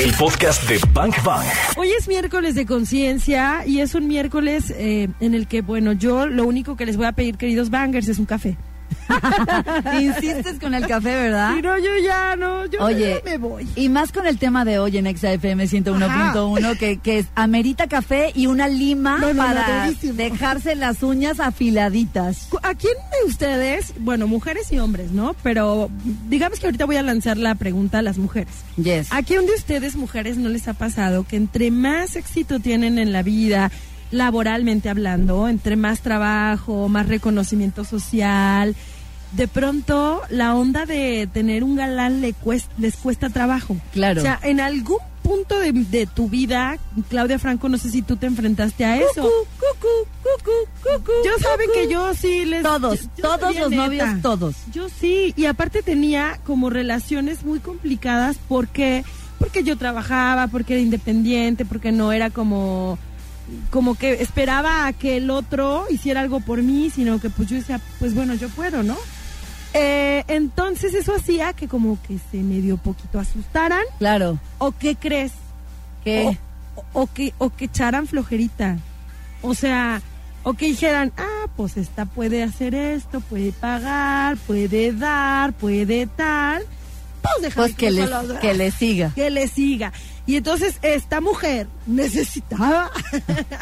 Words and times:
El 0.00 0.14
podcast 0.14 0.66
de 0.66 0.80
Bank 0.94 1.22
Bang. 1.22 1.44
Hoy 1.76 1.90
es 1.90 2.08
miércoles 2.08 2.54
de 2.54 2.64
conciencia 2.64 3.66
y 3.66 3.80
es 3.80 3.94
un 3.94 4.08
miércoles 4.08 4.72
eh, 4.74 5.08
en 5.20 5.34
el 5.34 5.46
que, 5.46 5.60
bueno, 5.60 5.92
yo 5.92 6.26
lo 6.26 6.46
único 6.46 6.74
que 6.74 6.86
les 6.86 6.96
voy 6.96 7.04
a 7.04 7.12
pedir, 7.12 7.36
queridos 7.36 7.68
bangers, 7.68 8.08
es 8.08 8.18
un 8.18 8.24
café. 8.24 8.56
Insistes 10.00 10.58
con 10.58 10.74
el 10.74 10.86
café, 10.86 11.14
¿verdad? 11.14 11.56
Y 11.56 11.62
no, 11.62 11.78
yo 11.78 11.90
ya 12.02 12.36
no, 12.36 12.66
yo 12.66 12.82
Oye, 12.84 13.20
ya 13.24 13.30
me 13.30 13.38
voy. 13.38 13.68
Y 13.76 13.88
más 13.88 14.12
con 14.12 14.26
el 14.26 14.38
tema 14.38 14.64
de 14.64 14.78
hoy 14.78 14.96
en 14.98 15.06
XFM 15.06 15.64
101.1, 15.64 16.78
que, 16.78 16.98
que 16.98 17.20
es 17.20 17.26
amerita 17.34 17.86
café 17.86 18.32
y 18.34 18.46
una 18.46 18.68
lima 18.68 19.18
No, 19.18 19.28
no, 19.28 19.34
no, 19.34 19.42
para 19.42 19.90
dejarse 19.90 20.74
las 20.74 21.02
uñas 21.02 21.40
afiladitas. 21.40 22.48
¿A 22.62 22.74
quién 22.74 22.94
de 22.94 23.28
ustedes, 23.28 23.94
bueno, 24.00 24.26
mujeres 24.26 24.70
y 24.72 24.78
hombres, 24.78 25.12
¿no? 25.12 25.34
Pero 25.42 25.90
digamos 26.28 26.60
que 26.60 26.66
ahorita 26.66 26.84
voy 26.84 26.96
a 26.96 27.02
lanzar 27.02 27.36
la 27.36 27.54
pregunta 27.54 27.98
a 27.98 28.02
las 28.02 28.18
mujeres. 28.18 28.52
Yes. 28.76 29.12
¿A 29.12 29.22
quién 29.22 29.46
de 29.46 29.54
ustedes, 29.54 29.96
mujeres, 29.96 30.36
no 30.36 30.48
les 30.48 30.68
ha 30.68 30.74
pasado 30.74 31.24
que 31.24 31.36
entre 31.36 31.70
más 31.70 32.16
éxito 32.16 32.60
tienen 32.60 32.98
en 32.98 33.12
la 33.12 33.22
vida, 33.22 33.70
laboralmente 34.10 34.88
hablando, 34.88 35.48
entre 35.48 35.76
más 35.76 36.00
trabajo, 36.00 36.88
más 36.88 37.06
reconocimiento 37.08 37.84
social, 37.84 38.74
de 39.32 39.46
pronto 39.48 40.22
la 40.30 40.54
onda 40.56 40.86
de 40.86 41.28
tener 41.32 41.62
un 41.62 41.76
galán 41.76 42.20
le 42.20 42.34
cues- 42.34 42.66
les 42.78 42.96
cuesta 42.96 43.30
trabajo? 43.30 43.76
Claro. 43.92 44.20
O 44.20 44.24
sea, 44.24 44.40
en 44.42 44.60
algún 44.60 44.98
punto 45.22 45.60
de, 45.60 45.72
de 45.72 46.06
tu 46.06 46.28
vida, 46.28 46.78
Claudia 47.08 47.38
Franco, 47.38 47.68
no 47.68 47.78
sé 47.78 47.90
si 47.90 48.02
tú 48.02 48.16
te 48.16 48.26
enfrentaste 48.26 48.84
a 48.84 48.96
eso. 48.96 49.22
Cucu, 49.22 50.08
cucu, 50.42 50.50
cucu, 50.82 51.12
Yo 51.24 51.30
saben 51.40 51.68
que 51.72 51.86
yo 51.92 52.12
sí 52.14 52.44
les... 52.46 52.62
Todos, 52.64 53.02
yo- 53.02 53.08
yo 53.18 53.22
todos 53.38 53.56
los 53.56 53.70
neta. 53.70 53.82
novios, 53.86 54.22
todos. 54.22 54.56
Yo 54.72 54.88
sí, 54.88 55.32
y 55.36 55.44
aparte 55.44 55.82
tenía 55.82 56.40
como 56.44 56.68
relaciones 56.70 57.44
muy 57.44 57.60
complicadas 57.60 58.36
porque 58.48 59.04
porque 59.38 59.62
yo 59.62 59.78
trabajaba, 59.78 60.48
porque 60.48 60.74
era 60.74 60.82
independiente, 60.82 61.64
porque 61.64 61.92
no 61.92 62.12
era 62.12 62.28
como 62.28 62.98
como 63.70 63.94
que 63.94 64.22
esperaba 64.22 64.86
a 64.86 64.92
que 64.92 65.16
el 65.16 65.30
otro 65.30 65.84
hiciera 65.90 66.20
algo 66.20 66.40
por 66.40 66.62
mí, 66.62 66.90
sino 66.90 67.20
que 67.20 67.30
pues 67.30 67.48
yo 67.48 67.56
decía, 67.56 67.80
pues 67.98 68.14
bueno, 68.14 68.34
yo 68.34 68.48
puedo, 68.50 68.82
¿no? 68.82 68.96
Eh, 69.72 70.24
entonces 70.28 70.94
eso 70.94 71.14
hacía 71.14 71.52
que 71.52 71.68
como 71.68 71.98
que 72.06 72.18
se 72.30 72.38
medio 72.38 72.76
poquito 72.76 73.18
asustaran, 73.20 73.84
Claro. 73.98 74.38
o 74.58 74.72
qué 74.72 74.96
crees, 74.96 75.32
Que 76.04 76.36
o, 76.74 76.84
o 77.02 77.06
que 77.06 77.32
o 77.38 77.50
que 77.50 77.66
echaran 77.66 78.06
flojerita. 78.06 78.78
O 79.42 79.54
sea, 79.54 80.02
o 80.42 80.54
que 80.54 80.66
dijeran, 80.66 81.12
ah, 81.18 81.46
pues 81.56 81.76
esta 81.76 82.04
puede 82.06 82.42
hacer 82.42 82.74
esto, 82.74 83.20
puede 83.20 83.52
pagar, 83.52 84.36
puede 84.38 84.92
dar, 84.92 85.52
puede 85.52 86.06
tal. 86.06 86.62
Pues 87.22 87.54
pues 87.54 87.74
que 87.74 87.90
le, 87.90 88.08
que 88.40 88.54
le 88.54 88.70
siga. 88.70 89.12
que 89.14 89.30
le 89.30 89.46
siga. 89.48 89.92
Y 90.26 90.36
entonces 90.36 90.76
esta 90.82 91.20
mujer 91.20 91.66
necesitaba, 91.86 92.90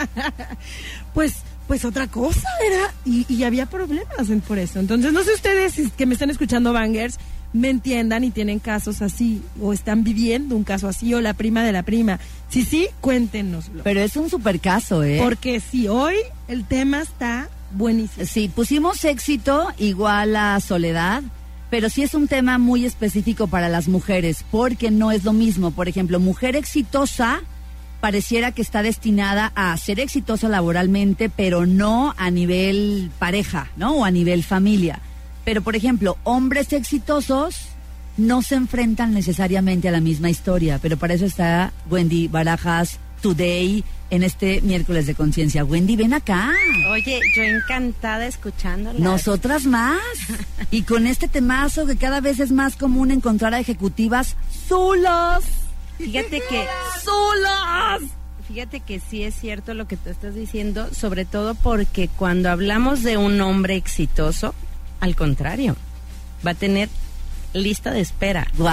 pues, 1.14 1.34
pues 1.66 1.84
otra 1.84 2.06
cosa 2.06 2.48
era, 2.66 2.92
y, 3.04 3.24
y 3.32 3.44
había 3.44 3.66
problemas 3.66 4.28
en- 4.30 4.40
por 4.40 4.58
eso. 4.58 4.78
Entonces 4.78 5.12
no 5.12 5.22
sé 5.22 5.34
ustedes 5.34 5.72
si- 5.74 5.90
que 5.90 6.06
me 6.06 6.14
están 6.14 6.30
escuchando 6.30 6.72
bangers 6.72 7.18
me 7.54 7.70
entiendan 7.70 8.24
y 8.24 8.30
tienen 8.30 8.58
casos 8.58 9.00
así 9.00 9.40
o 9.62 9.72
están 9.72 10.04
viviendo 10.04 10.54
un 10.54 10.64
caso 10.64 10.86
así 10.86 11.14
o 11.14 11.20
la 11.22 11.32
prima 11.32 11.64
de 11.64 11.72
la 11.72 11.82
prima. 11.82 12.20
Si 12.50 12.62
sí, 12.62 12.88
cuéntenoslo. 13.00 13.82
Pero 13.84 14.00
es 14.00 14.16
un 14.16 14.28
super 14.28 14.60
caso, 14.60 15.02
¿eh? 15.02 15.18
Porque 15.22 15.58
si 15.60 15.88
hoy 15.88 16.16
el 16.48 16.66
tema 16.66 17.00
está 17.00 17.48
buenísimo. 17.72 18.26
Sí, 18.26 18.48
pusimos 18.54 19.02
éxito 19.04 19.68
igual 19.78 20.36
a 20.36 20.60
soledad, 20.60 21.22
pero 21.70 21.90
sí 21.90 22.02
es 22.02 22.14
un 22.14 22.28
tema 22.28 22.58
muy 22.58 22.84
específico 22.84 23.46
para 23.46 23.68
las 23.68 23.88
mujeres, 23.88 24.44
porque 24.50 24.90
no 24.90 25.10
es 25.12 25.24
lo 25.24 25.32
mismo. 25.32 25.70
Por 25.70 25.88
ejemplo, 25.88 26.20
mujer 26.20 26.56
exitosa 26.56 27.42
pareciera 28.00 28.52
que 28.52 28.62
está 28.62 28.82
destinada 28.82 29.52
a 29.54 29.76
ser 29.76 30.00
exitosa 30.00 30.48
laboralmente, 30.48 31.28
pero 31.28 31.66
no 31.66 32.14
a 32.16 32.30
nivel 32.30 33.10
pareja, 33.18 33.70
¿no? 33.76 33.96
O 33.96 34.04
a 34.04 34.10
nivel 34.10 34.44
familia. 34.44 35.00
Pero, 35.44 35.62
por 35.62 35.76
ejemplo, 35.76 36.16
hombres 36.24 36.72
exitosos 36.72 37.68
no 38.16 38.42
se 38.42 38.56
enfrentan 38.56 39.14
necesariamente 39.14 39.88
a 39.88 39.92
la 39.92 40.00
misma 40.00 40.30
historia, 40.30 40.78
pero 40.80 40.96
para 40.96 41.14
eso 41.14 41.26
está 41.26 41.72
Wendy 41.90 42.28
Barajas 42.28 42.98
Today 43.20 43.84
en 44.10 44.22
este 44.22 44.60
miércoles 44.62 45.06
de 45.06 45.14
conciencia. 45.14 45.64
Wendy, 45.64 45.96
ven 45.96 46.14
acá. 46.14 46.52
Oye, 46.90 47.20
yo 47.36 47.42
encantada 47.42 48.26
escuchándola. 48.26 48.98
Nosotras 48.98 49.66
más. 49.66 49.98
Y 50.70 50.82
con 50.82 51.06
este 51.06 51.28
temazo 51.28 51.86
que 51.86 51.96
cada 51.96 52.20
vez 52.20 52.40
es 52.40 52.52
más 52.52 52.76
común 52.76 53.10
encontrar 53.10 53.54
a 53.54 53.60
ejecutivas 53.60 54.36
solos. 54.68 55.44
Fíjate 55.96 56.42
que 56.46 56.66
¡Solas! 57.02 58.02
fíjate 58.46 58.80
que 58.80 58.98
sí 58.98 59.22
es 59.22 59.34
cierto 59.34 59.74
lo 59.74 59.86
que 59.86 59.96
tú 59.96 60.08
estás 60.08 60.34
diciendo, 60.34 60.88
sobre 60.92 61.24
todo 61.26 61.54
porque 61.54 62.08
cuando 62.08 62.50
hablamos 62.50 63.02
de 63.02 63.18
un 63.18 63.40
hombre 63.40 63.76
exitoso, 63.76 64.54
al 65.00 65.14
contrario, 65.14 65.76
va 66.46 66.52
a 66.52 66.54
tener 66.54 66.88
lista 67.54 67.90
de 67.92 68.00
espera. 68.00 68.46
¡Wow! 68.56 68.68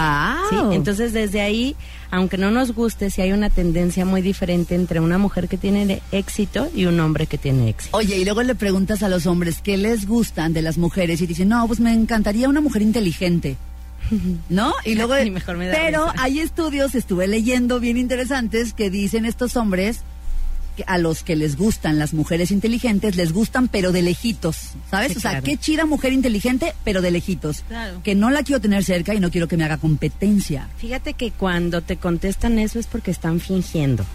¿sí? 0.50 0.76
Entonces, 0.76 1.14
desde 1.14 1.42
ahí, 1.42 1.76
aunque 2.12 2.38
no 2.38 2.52
nos 2.52 2.74
guste, 2.74 3.10
sí 3.10 3.22
hay 3.22 3.32
una 3.32 3.50
tendencia 3.50 4.06
muy 4.06 4.22
diferente 4.22 4.76
entre 4.76 5.00
una 5.00 5.18
mujer 5.18 5.48
que 5.48 5.58
tiene 5.58 6.02
éxito 6.12 6.70
y 6.76 6.86
un 6.86 7.00
hombre 7.00 7.28
que 7.28 7.38
tiene 7.38 7.70
éxito. 7.70 7.96
Oye, 7.98 8.18
y 8.18 8.26
luego 8.26 8.44
le 8.44 8.56
preguntas 8.56 9.04
a 9.04 9.10
los 9.10 9.26
hombres 9.26 9.60
qué 9.64 9.78
les 9.78 10.06
gustan 10.08 10.54
de 10.54 10.62
las 10.62 10.78
mujeres 10.78 11.22
y 11.22 11.28
dicen, 11.28 11.50
no, 11.50 11.66
pues 11.68 11.80
me 11.80 11.94
encantaría 11.94 12.50
una 12.50 12.62
mujer 12.62 12.82
inteligente. 12.82 13.58
¿No? 14.50 14.74
Y 14.86 14.96
luego, 14.96 15.18
Y 15.20 15.32
mejor 15.32 15.58
me 15.58 15.68
da 15.68 15.74
pero 15.76 16.06
risa. 16.12 16.24
hay 16.24 16.40
estudios, 16.40 16.94
estuve 16.96 17.28
leyendo 17.28 17.80
bien 17.80 17.98
interesantes, 17.98 18.74
que 18.74 18.90
dicen 18.90 19.26
estos 19.26 19.56
hombres 19.58 20.02
a 20.88 20.98
los 20.98 21.24
que 21.24 21.36
les 21.36 21.58
gustan 21.58 22.00
las 22.00 22.14
mujeres 22.14 22.52
inteligentes, 22.52 23.16
les 23.16 23.34
gustan 23.34 23.68
pero 23.68 23.92
de 23.92 24.02
lejitos, 24.02 24.72
¿sabes? 24.90 25.14
Sí, 25.14 25.18
o 25.18 25.22
sea, 25.22 25.32
claro. 25.32 25.46
qué 25.46 25.58
chida 25.58 25.86
mujer 25.86 26.14
inteligente, 26.14 26.74
pero 26.84 27.02
de 27.02 27.12
lejitos. 27.12 27.64
Claro. 27.68 28.02
Que 28.04 28.16
no 28.16 28.30
la 28.30 28.44
quiero 28.44 28.62
tener 28.62 28.84
cerca 28.84 29.14
y 29.14 29.20
no 29.20 29.32
quiero 29.32 29.48
que 29.48 29.58
me 29.58 29.64
haga 29.64 29.78
competencia. 29.78 30.70
Fíjate 30.78 31.14
que 31.14 31.32
cuando 31.32 31.82
te 31.82 31.98
contestan 31.98 32.60
eso 32.60 32.80
es 32.80 32.88
porque 32.88 33.12
están 33.12 33.40
fingiendo. 33.40 34.06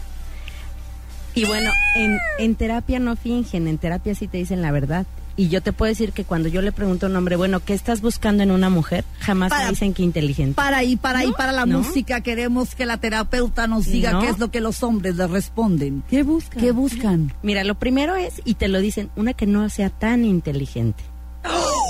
Y 1.35 1.45
bueno, 1.45 1.71
en, 1.95 2.19
en 2.39 2.55
terapia 2.57 2.99
no 2.99 3.17
fingen, 3.17 3.69
en 3.69 3.79
terapia 3.79 4.15
sí 4.15 4.27
te 4.27 4.39
dicen 4.39 4.63
la 4.63 4.73
verdad. 4.73 5.07
Y 5.41 5.49
yo 5.49 5.63
te 5.63 5.73
puedo 5.73 5.89
decir 5.89 6.13
que 6.13 6.25
cuando 6.25 6.51
yo 6.51 6.61
le 6.61 6.71
pregunto 6.71 7.07
a 7.07 7.09
un 7.09 7.17
hombre, 7.17 7.35
bueno, 7.37 7.61
¿qué 7.61 7.73
estás 7.73 8.03
buscando 8.03 8.43
en 8.43 8.51
una 8.51 8.69
mujer? 8.69 9.07
Jamás 9.21 9.49
Para- 9.49 9.65
me 9.65 9.71
dicen 9.71 9.95
que 9.95 10.03
inteligente. 10.03 10.55
Para 10.55 10.77
ahí, 10.79 10.97
para 10.97 11.21
ahí, 11.21 11.29
¿No? 11.29 11.35
para 11.35 11.51
la 11.53 11.65
¿No? 11.65 11.79
música, 11.79 12.21
queremos 12.21 12.75
que 12.75 12.85
la 12.85 12.99
terapeuta 12.99 13.67
nos 13.67 13.87
diga 13.87 14.13
¿No? 14.13 14.21
qué 14.21 14.29
es 14.29 14.39
lo 14.39 14.51
que 14.51 14.61
los 14.61 14.83
hombres 14.83 15.17
les 15.17 15.31
responden. 15.31 16.03
¿Qué 16.11 16.25
buscan? 16.25 16.61
¿Qué 16.63 16.73
buscan? 16.73 17.33
Mira, 17.43 17.65
lo 17.65 17.75
primero 17.77 18.17
es, 18.17 18.43
y 18.45 18.55
te 18.55 18.69
lo 18.69 18.81
dicen, 18.81 19.09
una 19.17 19.33
que 19.33 19.47
no 19.47 19.67
sea 19.71 19.89
tan 19.89 20.27
inteligente. 20.27 21.03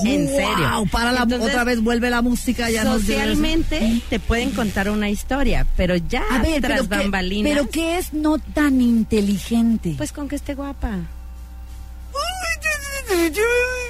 En 0.04 0.28
serio. 0.28 0.70
Wow, 0.76 0.88
para 0.88 1.10
la, 1.10 1.22
Entonces, 1.24 1.48
otra 1.48 1.64
vez 1.64 1.82
vuelve 1.82 2.08
la 2.08 2.22
música, 2.22 2.70
ya 2.70 2.84
nos. 2.84 3.00
Socialmente 3.00 4.00
te 4.08 4.20
pueden 4.20 4.52
contar 4.52 4.88
una 4.90 5.10
historia, 5.10 5.66
pero 5.76 5.96
ya 5.96 6.22
A 6.30 6.38
ver, 6.40 6.60
tras 6.62 6.86
pero 6.86 7.02
bambalinas, 7.02 7.52
pero 7.52 7.68
qué 7.68 7.98
es 7.98 8.12
no 8.14 8.38
tan 8.38 8.80
inteligente. 8.80 9.94
pues 9.98 10.12
con 10.12 10.28
que 10.28 10.36
esté 10.36 10.54
guapa. 10.54 10.98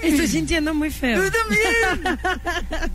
Estoy 0.03 0.26
sintiendo 0.28 0.72
muy 0.75 0.91
feo. 0.91 1.22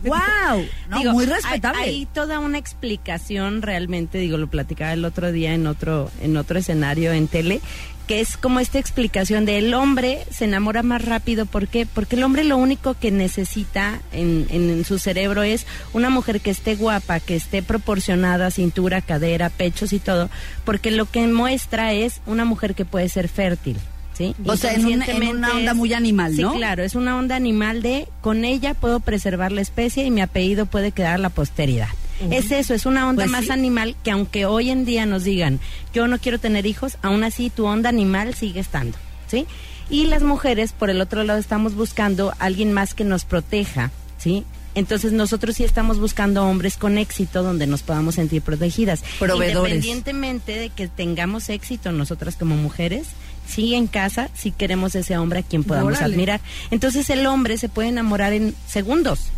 wow, 0.04 0.64
no, 0.90 0.98
Digo, 0.98 1.12
muy 1.12 1.24
hay- 1.24 1.30
respetable. 1.30 1.82
Hay, 1.82 2.06
toda 2.06 2.38
una 2.40 2.58
explicación 2.58 3.62
realmente, 3.62 4.18
digo, 4.18 4.36
lo 4.38 4.48
platicaba 4.48 4.92
el 4.92 5.04
otro 5.04 5.32
día 5.32 5.54
en 5.54 5.66
otro, 5.66 6.10
en 6.20 6.36
otro 6.36 6.58
escenario 6.58 7.12
en 7.12 7.28
tele, 7.28 7.60
que 8.06 8.20
es 8.20 8.36
como 8.36 8.60
esta 8.60 8.78
explicación 8.78 9.44
de 9.46 9.58
el 9.58 9.74
hombre 9.74 10.24
se 10.30 10.44
enamora 10.44 10.82
más 10.84 11.04
rápido, 11.04 11.44
¿por 11.46 11.66
qué? 11.66 11.86
Porque 11.86 12.14
el 12.16 12.22
hombre 12.22 12.44
lo 12.44 12.56
único 12.56 12.94
que 12.94 13.10
necesita 13.10 14.00
en, 14.12 14.46
en, 14.50 14.70
en 14.70 14.84
su 14.84 14.98
cerebro 15.00 15.42
es 15.42 15.66
una 15.92 16.08
mujer 16.08 16.40
que 16.40 16.50
esté 16.50 16.76
guapa, 16.76 17.18
que 17.18 17.34
esté 17.34 17.62
proporcionada, 17.62 18.50
cintura, 18.52 19.00
cadera, 19.00 19.50
pechos 19.50 19.92
y 19.92 19.98
todo, 19.98 20.30
porque 20.64 20.92
lo 20.92 21.06
que 21.10 21.26
muestra 21.26 21.92
es 21.94 22.20
una 22.26 22.44
mujer 22.44 22.74
que 22.76 22.84
puede 22.84 23.08
ser 23.08 23.28
fértil. 23.28 23.76
¿Sí? 24.16 24.34
O 24.46 24.56
sea, 24.56 24.72
en 24.72 24.86
una- 24.86 24.88
en 24.88 24.96
una 24.96 25.04
Inconscientemente 25.04 25.50
onda 25.58 25.70
es- 25.72 25.76
muy 25.76 25.92
animal, 25.92 26.34
sí, 26.34 26.40
¿no? 26.42 26.54
claro, 26.54 26.82
es 26.82 26.94
una 26.94 27.18
onda 27.18 27.36
animal 27.36 27.82
de 27.82 28.08
con 28.22 28.44
ella 28.46 28.72
puedo 28.72 29.00
preservar 29.00 29.52
la 29.52 29.60
especie 29.60 30.04
y 30.06 30.10
mi 30.10 30.22
apellido 30.22 30.64
puede 30.64 30.92
quedar 30.92 31.16
a 31.16 31.18
la 31.18 31.28
posteridad. 31.28 31.88
Es 32.30 32.50
eso, 32.50 32.72
es 32.72 32.86
una 32.86 33.06
onda 33.10 33.24
Pues 33.24 33.30
más 33.30 33.44
sí. 33.44 33.50
animal 33.50 33.94
que 34.02 34.10
aunque 34.10 34.46
hoy 34.46 34.70
en 34.70 34.86
día 34.86 35.04
nos 35.04 35.24
digan 35.24 35.60
yo 35.92 36.08
no 36.08 36.18
quiero 36.18 36.38
tener 36.38 36.64
hijos, 36.64 36.96
aún 37.02 37.24
así 37.24 37.50
tu 37.50 37.66
onda 37.66 37.90
animal 37.90 38.34
sigue 38.34 38.58
estando, 38.60 38.96
¿sí? 39.26 39.44
Y 39.90 40.06
las 40.06 40.22
mujeres, 40.22 40.72
por 40.72 40.88
el 40.88 41.02
otro 41.02 41.22
lado, 41.22 41.38
estamos 41.38 41.74
buscando 41.74 42.30
a 42.30 42.36
alguien 42.46 42.72
más 42.72 42.94
que 42.94 43.04
nos 43.04 43.26
proteja, 43.26 43.90
¿sí? 44.16 44.44
Entonces 44.74 45.12
nosotros 45.12 45.56
sí 45.56 45.64
estamos 45.64 45.98
buscando 46.00 46.44
hombres 46.46 46.76
con 46.78 46.96
éxito 46.98 47.42
donde 47.42 47.66
nos 47.66 47.82
podamos 47.82 48.14
sentir 48.14 48.40
protegidas. 48.42 49.02
Proveedores. 49.18 49.74
Independientemente 49.74 50.52
de 50.58 50.70
que 50.70 50.88
tengamos 50.88 51.48
éxito 51.50 51.92
nosotras 51.92 52.36
como 52.36 52.56
mujeres, 52.56 53.08
sí 53.46 53.74
en 53.74 53.86
casa, 53.86 54.28
sí 54.34 54.50
queremos 54.50 54.94
ese 54.94 55.16
hombre 55.18 55.40
a 55.40 55.42
quien 55.42 55.64
podamos 55.64 55.96
Órale. 55.96 56.14
admirar. 56.14 56.40
Entonces 56.70 57.08
el 57.10 57.26
hombre 57.26 57.56
se 57.58 57.68
puede 57.68 57.88
enamorar 57.88 58.32
en 58.32 58.54
segundos. 58.66 59.30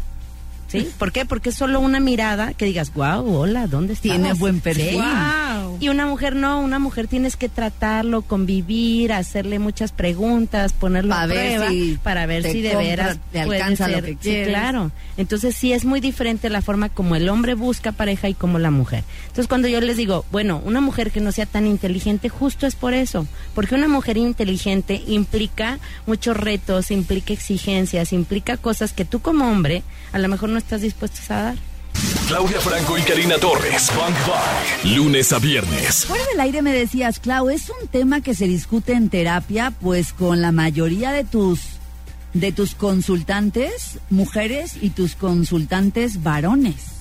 ¿Sí? 0.68 0.86
¿Por 0.98 1.12
qué? 1.12 1.24
Porque 1.24 1.48
es 1.48 1.54
solo 1.54 1.80
una 1.80 1.98
mirada 1.98 2.52
que 2.52 2.66
digas, 2.66 2.92
wow, 2.92 3.24
hola, 3.26 3.66
¿dónde 3.66 3.94
estás? 3.94 4.02
Tiene 4.02 4.34
buen 4.34 4.60
perfil. 4.60 4.90
Sí. 4.90 4.96
Wow. 4.96 5.04
Y 5.80 5.88
una 5.88 6.06
mujer 6.06 6.34
no, 6.34 6.60
una 6.60 6.78
mujer 6.78 7.06
tienes 7.06 7.36
que 7.36 7.48
tratarlo, 7.48 8.22
convivir, 8.22 9.12
hacerle 9.12 9.58
muchas 9.58 9.92
preguntas, 9.92 10.72
ponerlo 10.72 11.14
a 11.14 11.26
ver 11.26 11.56
prueba 11.56 11.70
si 11.70 11.98
para 12.02 12.26
ver 12.26 12.42
si 12.42 12.62
de 12.62 12.70
compra, 12.70 12.88
veras 12.88 13.18
te 13.30 13.40
alcanza 13.40 13.88
lo 13.88 14.00
ser. 14.00 14.16
Sí, 14.20 14.42
claro. 14.44 14.90
Entonces 15.16 15.54
sí 15.54 15.72
es 15.72 15.84
muy 15.84 16.00
diferente 16.00 16.50
la 16.50 16.62
forma 16.62 16.88
como 16.88 17.14
el 17.16 17.28
hombre 17.28 17.54
busca 17.54 17.92
pareja 17.92 18.28
y 18.28 18.34
como 18.34 18.58
la 18.58 18.70
mujer. 18.70 19.04
Entonces 19.22 19.46
cuando 19.46 19.68
yo 19.68 19.80
les 19.80 19.96
digo, 19.96 20.24
bueno, 20.32 20.60
una 20.64 20.80
mujer 20.80 21.10
que 21.10 21.20
no 21.20 21.32
sea 21.32 21.46
tan 21.46 21.66
inteligente, 21.66 22.28
justo 22.28 22.66
es 22.66 22.74
por 22.74 22.94
eso, 22.94 23.26
porque 23.54 23.74
una 23.74 23.88
mujer 23.88 24.16
inteligente 24.16 25.02
implica 25.06 25.78
muchos 26.06 26.36
retos, 26.36 26.90
implica 26.90 27.32
exigencias, 27.32 28.12
implica 28.12 28.56
cosas 28.56 28.92
que 28.92 29.04
tú 29.04 29.20
como 29.20 29.48
hombre 29.50 29.82
a 30.12 30.18
lo 30.18 30.28
mejor 30.28 30.48
no 30.48 30.58
estás 30.58 30.80
dispuesto 30.80 31.20
a 31.32 31.42
dar. 31.42 31.67
Claudia 32.28 32.60
Franco 32.60 32.98
y 32.98 33.02
Karina 33.02 33.38
Torres. 33.38 33.90
Bang 33.96 34.14
Bang. 34.26 34.96
Lunes 34.96 35.32
a 35.32 35.38
viernes. 35.38 36.04
Fuera 36.04 36.24
del 36.26 36.40
aire 36.40 36.62
me 36.62 36.72
decías, 36.72 37.20
Clau, 37.20 37.48
es 37.48 37.70
un 37.70 37.88
tema 37.88 38.20
que 38.20 38.34
se 38.34 38.46
discute 38.46 38.92
en 38.92 39.08
terapia, 39.08 39.72
pues 39.80 40.12
con 40.12 40.42
la 40.42 40.52
mayoría 40.52 41.12
de 41.12 41.24
tus 41.24 41.60
de 42.34 42.52
tus 42.52 42.74
consultantes 42.74 43.98
mujeres 44.10 44.74
y 44.80 44.90
tus 44.90 45.14
consultantes 45.14 46.22
varones. 46.22 46.97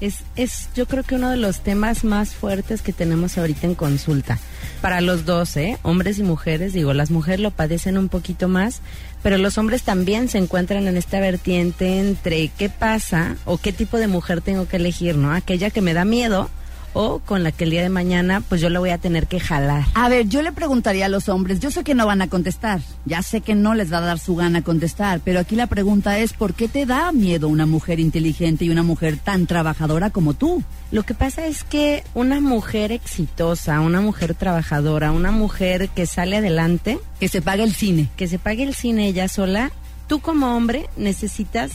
Es, 0.00 0.18
es, 0.36 0.68
yo 0.74 0.86
creo 0.86 1.02
que 1.02 1.16
uno 1.16 1.30
de 1.30 1.36
los 1.36 1.60
temas 1.60 2.04
más 2.04 2.34
fuertes 2.34 2.82
que 2.82 2.92
tenemos 2.92 3.36
ahorita 3.36 3.66
en 3.66 3.74
consulta. 3.74 4.38
Para 4.80 5.00
los 5.00 5.26
dos, 5.26 5.56
¿eh? 5.56 5.78
Hombres 5.82 6.18
y 6.18 6.22
mujeres, 6.22 6.72
digo, 6.72 6.94
las 6.94 7.10
mujeres 7.10 7.40
lo 7.40 7.50
padecen 7.50 7.98
un 7.98 8.08
poquito 8.08 8.48
más, 8.48 8.80
pero 9.22 9.36
los 9.36 9.58
hombres 9.58 9.82
también 9.82 10.28
se 10.28 10.38
encuentran 10.38 10.88
en 10.88 10.96
esta 10.96 11.20
vertiente 11.20 11.98
entre 11.98 12.48
qué 12.48 12.70
pasa 12.70 13.36
o 13.44 13.58
qué 13.58 13.72
tipo 13.72 13.98
de 13.98 14.06
mujer 14.06 14.40
tengo 14.40 14.66
que 14.66 14.76
elegir, 14.76 15.16
¿no? 15.16 15.32
Aquella 15.32 15.70
que 15.70 15.82
me 15.82 15.92
da 15.92 16.04
miedo 16.04 16.48
o 16.92 17.20
con 17.20 17.42
la 17.42 17.52
que 17.52 17.64
el 17.64 17.70
día 17.70 17.82
de 17.82 17.88
mañana, 17.88 18.40
pues 18.40 18.60
yo 18.60 18.68
la 18.68 18.78
voy 18.80 18.90
a 18.90 18.98
tener 18.98 19.26
que 19.26 19.40
jalar. 19.40 19.84
A 19.94 20.08
ver, 20.08 20.28
yo 20.28 20.42
le 20.42 20.52
preguntaría 20.52 21.06
a 21.06 21.08
los 21.08 21.28
hombres, 21.28 21.60
yo 21.60 21.70
sé 21.70 21.84
que 21.84 21.94
no 21.94 22.06
van 22.06 22.22
a 22.22 22.28
contestar, 22.28 22.80
ya 23.04 23.22
sé 23.22 23.40
que 23.40 23.54
no 23.54 23.74
les 23.74 23.92
va 23.92 23.98
a 23.98 24.02
dar 24.02 24.18
su 24.18 24.34
gana 24.36 24.62
contestar, 24.62 25.20
pero 25.24 25.40
aquí 25.40 25.56
la 25.56 25.66
pregunta 25.66 26.18
es, 26.18 26.32
¿por 26.32 26.54
qué 26.54 26.68
te 26.68 26.86
da 26.86 27.12
miedo 27.12 27.48
una 27.48 27.66
mujer 27.66 28.00
inteligente 28.00 28.64
y 28.64 28.70
una 28.70 28.82
mujer 28.82 29.16
tan 29.18 29.46
trabajadora 29.46 30.10
como 30.10 30.34
tú? 30.34 30.62
Lo 30.90 31.04
que 31.04 31.14
pasa 31.14 31.46
es 31.46 31.62
que 31.64 32.02
una 32.14 32.40
mujer 32.40 32.90
exitosa, 32.92 33.80
una 33.80 34.00
mujer 34.00 34.34
trabajadora, 34.34 35.12
una 35.12 35.30
mujer 35.30 35.88
que 35.90 36.06
sale 36.06 36.38
adelante, 36.38 36.98
Que 37.20 37.28
se 37.28 37.42
pague 37.42 37.62
el 37.62 37.74
cine. 37.74 38.08
que 38.16 38.26
se 38.26 38.38
pague 38.38 38.64
el 38.64 38.74
cine 38.74 39.06
ella 39.06 39.28
sola, 39.28 39.70
tú 40.08 40.20
como 40.20 40.56
hombre 40.56 40.86
necesitas 40.96 41.70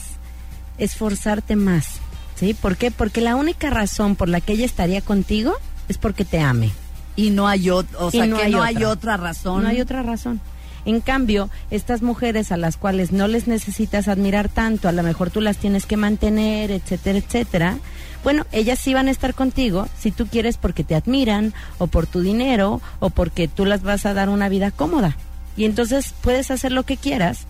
esforzarte 0.78 1.56
más. 1.56 2.00
¿Sí? 2.36 2.54
¿Por 2.54 2.76
qué? 2.76 2.90
Porque 2.90 3.20
la 3.20 3.34
única 3.34 3.70
razón 3.70 4.14
por 4.14 4.28
la 4.28 4.40
que 4.40 4.52
ella 4.52 4.64
estaría 4.66 5.00
contigo 5.00 5.54
es 5.88 5.98
porque 5.98 6.24
te 6.24 6.38
ame. 6.40 6.70
Y 7.16 7.30
no 7.30 7.48
hay, 7.48 7.70
o 7.70 7.82
Y 8.08 8.10
sea, 8.10 8.26
no 8.26 8.36
que 8.36 8.42
hay 8.44 8.52
no 8.52 8.58
otra. 8.58 8.68
hay 8.68 8.84
otra 8.84 9.16
razón. 9.16 9.62
No 9.62 9.68
hay 9.70 9.80
otra 9.80 10.02
razón. 10.02 10.40
En 10.84 11.00
cambio, 11.00 11.50
estas 11.72 12.00
mujeres 12.02 12.52
a 12.52 12.56
las 12.56 12.76
cuales 12.76 13.10
no 13.10 13.26
les 13.26 13.48
necesitas 13.48 14.06
admirar 14.06 14.48
tanto, 14.48 14.88
a 14.88 14.92
lo 14.92 15.02
mejor 15.02 15.30
tú 15.30 15.40
las 15.40 15.56
tienes 15.56 15.84
que 15.84 15.96
mantener, 15.96 16.70
etcétera, 16.70 17.18
etcétera. 17.18 17.78
Bueno, 18.22 18.44
ellas 18.52 18.78
sí 18.78 18.94
van 18.94 19.08
a 19.08 19.10
estar 19.10 19.34
contigo 19.34 19.88
si 19.98 20.12
tú 20.12 20.26
quieres 20.28 20.58
porque 20.58 20.84
te 20.84 20.94
admiran 20.94 21.54
o 21.78 21.88
por 21.88 22.06
tu 22.06 22.20
dinero 22.20 22.80
o 23.00 23.10
porque 23.10 23.48
tú 23.48 23.64
las 23.64 23.82
vas 23.82 24.06
a 24.06 24.14
dar 24.14 24.28
una 24.28 24.48
vida 24.48 24.70
cómoda. 24.70 25.16
Y 25.56 25.64
entonces 25.64 26.14
puedes 26.20 26.50
hacer 26.52 26.70
lo 26.70 26.84
que 26.84 26.96
quieras 26.98 27.46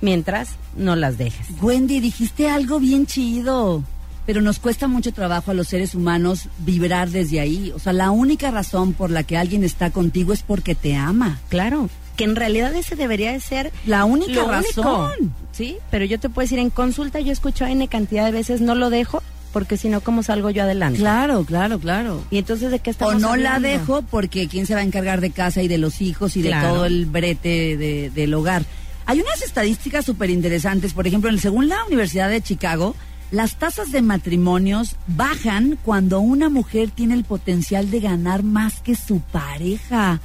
mientras 0.00 0.50
no 0.76 0.96
las 0.96 1.18
dejes. 1.18 1.46
Wendy, 1.60 2.00
dijiste 2.00 2.48
algo 2.48 2.80
bien 2.80 3.06
chido, 3.06 3.84
pero 4.26 4.40
nos 4.40 4.58
cuesta 4.58 4.86
mucho 4.88 5.12
trabajo 5.12 5.50
a 5.50 5.54
los 5.54 5.68
seres 5.68 5.94
humanos 5.94 6.48
vibrar 6.58 7.10
desde 7.10 7.40
ahí. 7.40 7.72
O 7.74 7.78
sea, 7.78 7.92
la 7.92 8.10
única 8.10 8.50
razón 8.50 8.92
por 8.92 9.10
la 9.10 9.22
que 9.24 9.36
alguien 9.36 9.64
está 9.64 9.90
contigo 9.90 10.32
es 10.32 10.42
porque 10.42 10.74
te 10.74 10.94
ama. 10.94 11.40
Claro, 11.48 11.88
que 12.16 12.24
en 12.24 12.36
realidad 12.36 12.74
ese 12.74 12.94
debería 12.94 13.32
de 13.32 13.40
ser 13.40 13.72
La 13.86 14.04
única 14.04 14.42
lo 14.42 14.48
razón. 14.48 15.10
único. 15.18 15.34
Sí, 15.52 15.76
pero 15.90 16.04
yo 16.04 16.20
te 16.20 16.28
puedo 16.28 16.44
decir, 16.44 16.58
en 16.58 16.70
consulta 16.70 17.20
yo 17.20 17.32
escucho 17.32 17.66
N 17.66 17.86
cantidad 17.88 18.24
de 18.24 18.30
veces, 18.32 18.60
no 18.60 18.74
lo 18.74 18.90
dejo, 18.90 19.22
porque 19.52 19.76
si 19.76 19.88
no, 19.88 20.00
¿cómo 20.02 20.22
salgo 20.22 20.48
yo 20.50 20.62
adelante? 20.62 20.98
Claro, 21.00 21.44
claro, 21.44 21.78
claro. 21.78 22.22
Y 22.30 22.38
entonces, 22.38 22.70
¿de 22.70 22.78
qué 22.78 22.90
O 22.90 22.92
estamos 22.92 23.20
no 23.20 23.36
la 23.36 23.58
dejo 23.60 24.02
porque 24.02 24.46
quién 24.48 24.66
se 24.66 24.74
va 24.74 24.80
a 24.80 24.84
encargar 24.84 25.20
de 25.20 25.30
casa 25.30 25.62
y 25.62 25.68
de 25.68 25.78
los 25.78 26.00
hijos 26.00 26.36
y 26.36 26.42
de 26.42 26.52
todo 26.52 26.86
el 26.86 27.06
brete 27.06 27.76
de- 27.76 28.10
del 28.14 28.32
hogar. 28.34 28.62
Hay 29.04 29.20
unas 29.20 29.42
estadísticas 29.42 30.04
súper 30.06 30.30
interesantes. 30.30 30.92
Por 30.94 31.06
ejemplo, 31.06 31.28
en- 31.28 31.38
según 31.38 31.68
la 31.68 31.84
Universidad 31.86 32.30
de 32.30 32.40
Chicago, 32.40 32.94
las 33.32 33.56
tasas 33.56 33.90
de 33.90 34.02
matrimonios 34.02 34.96
bajan 35.08 35.78
cuando 35.82 36.20
una 36.20 36.50
mujer 36.50 36.90
tiene 36.90 37.14
el 37.14 37.24
potencial 37.24 37.90
de 37.90 37.98
ganar 38.00 38.42
más 38.42 38.80
que 38.80 38.94
su 38.94 39.20
pareja. 39.20 40.20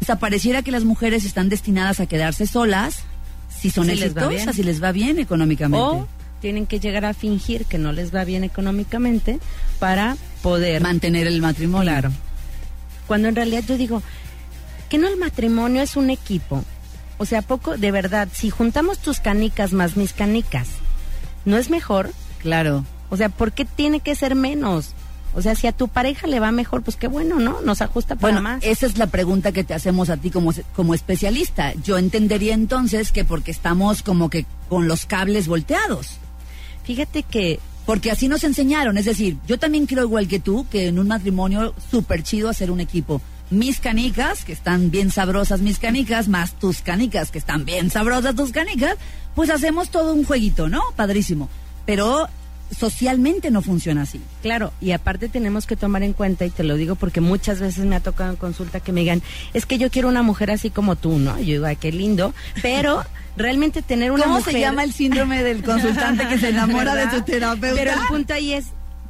O 0.00 0.04
sea, 0.04 0.16
pareciera 0.16 0.62
que 0.62 0.70
las 0.70 0.84
mujeres 0.84 1.24
están 1.24 1.48
destinadas 1.48 2.00
a 2.00 2.06
quedarse 2.06 2.46
solas 2.46 3.04
si 3.48 3.70
son 3.70 3.86
Si 3.86 3.92
les 3.92 4.02
exitosas, 4.02 4.54
si 4.54 4.62
les 4.62 4.82
va 4.82 4.92
bien 4.92 5.18
económicamente. 5.18 5.82
O 5.82 6.06
tienen 6.40 6.66
que 6.66 6.80
llegar 6.80 7.06
a 7.06 7.14
fingir 7.14 7.64
que 7.64 7.78
no 7.78 7.92
les 7.92 8.14
va 8.14 8.24
bien 8.24 8.44
económicamente 8.44 9.40
para 9.78 10.16
poder... 10.42 10.82
mantener 10.82 11.26
el 11.26 11.40
matrimonio. 11.40 11.90
Claro. 11.90 12.12
Cuando 13.06 13.28
en 13.28 13.36
realidad 13.36 13.64
yo 13.66 13.78
digo, 13.78 14.02
que 14.90 14.98
no 14.98 15.08
el 15.08 15.16
matrimonio 15.16 15.80
es 15.80 15.96
un 15.96 16.10
equipo. 16.10 16.62
O 17.16 17.24
sea, 17.24 17.40
poco, 17.40 17.78
de 17.78 17.90
verdad, 17.90 18.28
si 18.32 18.50
juntamos 18.50 18.98
tus 18.98 19.20
canicas 19.20 19.72
más 19.72 19.96
mis 19.96 20.12
canicas, 20.12 20.68
¿no 21.46 21.56
es 21.56 21.70
mejor? 21.70 22.10
Claro. 22.40 22.84
O 23.10 23.16
sea, 23.16 23.28
¿por 23.28 23.52
qué 23.52 23.64
tiene 23.64 24.00
que 24.00 24.14
ser 24.14 24.34
menos? 24.34 24.90
O 25.32 25.42
sea, 25.42 25.54
si 25.54 25.66
a 25.68 25.72
tu 25.72 25.86
pareja 25.86 26.26
le 26.26 26.40
va 26.40 26.50
mejor, 26.50 26.82
pues 26.82 26.96
qué 26.96 27.06
bueno, 27.06 27.38
¿no? 27.38 27.60
Nos 27.60 27.82
ajusta 27.82 28.16
para 28.16 28.32
Bueno, 28.34 28.42
más. 28.42 28.64
esa 28.64 28.86
es 28.86 28.98
la 28.98 29.06
pregunta 29.06 29.52
que 29.52 29.62
te 29.62 29.74
hacemos 29.74 30.10
a 30.10 30.16
ti 30.16 30.30
como, 30.30 30.52
como 30.74 30.92
especialista. 30.94 31.72
Yo 31.84 31.98
entendería 31.98 32.54
entonces 32.54 33.12
que 33.12 33.24
porque 33.24 33.52
estamos 33.52 34.02
como 34.02 34.28
que 34.28 34.44
con 34.68 34.88
los 34.88 35.06
cables 35.06 35.46
volteados. 35.46 36.16
Fíjate 36.84 37.22
que 37.22 37.60
Porque 37.86 38.10
así 38.10 38.28
nos 38.28 38.44
enseñaron. 38.44 38.98
Es 38.98 39.04
decir, 39.04 39.36
yo 39.46 39.58
también 39.58 39.86
creo 39.86 40.04
igual 40.04 40.28
que 40.28 40.38
tú 40.40 40.66
que 40.70 40.88
en 40.88 40.98
un 40.98 41.08
matrimonio 41.08 41.74
súper 41.90 42.22
chido 42.22 42.48
hacer 42.48 42.70
un 42.70 42.80
equipo. 42.80 43.20
Mis 43.50 43.80
canicas, 43.80 44.44
que 44.44 44.52
están 44.52 44.90
bien 44.90 45.10
sabrosas 45.10 45.60
mis 45.60 45.78
canicas, 45.78 46.28
más 46.28 46.52
tus 46.52 46.82
canicas, 46.82 47.30
que 47.30 47.38
están 47.38 47.64
bien 47.64 47.90
sabrosas 47.90 48.36
tus 48.36 48.52
canicas, 48.52 48.96
pues 49.34 49.50
hacemos 49.50 49.90
todo 49.90 50.12
un 50.14 50.24
jueguito, 50.24 50.68
¿no? 50.68 50.82
Padrísimo. 50.94 51.48
Pero 51.86 52.28
socialmente 52.76 53.50
no 53.50 53.62
funciona 53.62 54.02
así. 54.02 54.20
Claro, 54.42 54.72
y 54.80 54.92
aparte 54.92 55.28
tenemos 55.28 55.66
que 55.66 55.76
tomar 55.76 56.02
en 56.02 56.12
cuenta, 56.12 56.44
y 56.44 56.50
te 56.50 56.62
lo 56.62 56.76
digo 56.76 56.94
porque 56.94 57.20
muchas 57.20 57.60
veces 57.60 57.84
me 57.84 57.96
ha 57.96 58.00
tocado 58.00 58.30
en 58.30 58.36
consulta 58.36 58.80
que 58.80 58.92
me 58.92 59.00
digan, 59.00 59.22
es 59.54 59.66
que 59.66 59.78
yo 59.78 59.90
quiero 59.90 60.08
una 60.08 60.22
mujer 60.22 60.50
así 60.50 60.70
como 60.70 60.96
tú, 60.96 61.18
¿no? 61.18 61.38
Yo 61.38 61.44
digo, 61.44 61.66
ay, 61.66 61.76
qué 61.76 61.92
lindo, 61.92 62.32
pero 62.62 63.04
realmente 63.36 63.82
tener 63.82 64.12
una 64.12 64.24
¿Cómo 64.24 64.38
mujer... 64.38 64.54
se 64.54 64.60
llama 64.60 64.84
el 64.84 64.92
síndrome 64.92 65.42
del 65.42 65.62
consultante 65.62 66.28
que 66.28 66.38
se 66.38 66.50
enamora 66.50 66.94
de 66.94 67.10
su 67.16 67.22
terapeuta? 67.22 67.76
Pero 67.76 67.92
el 67.92 68.06
punto 68.08 68.34
ahí 68.34 68.52
es, 68.52 68.66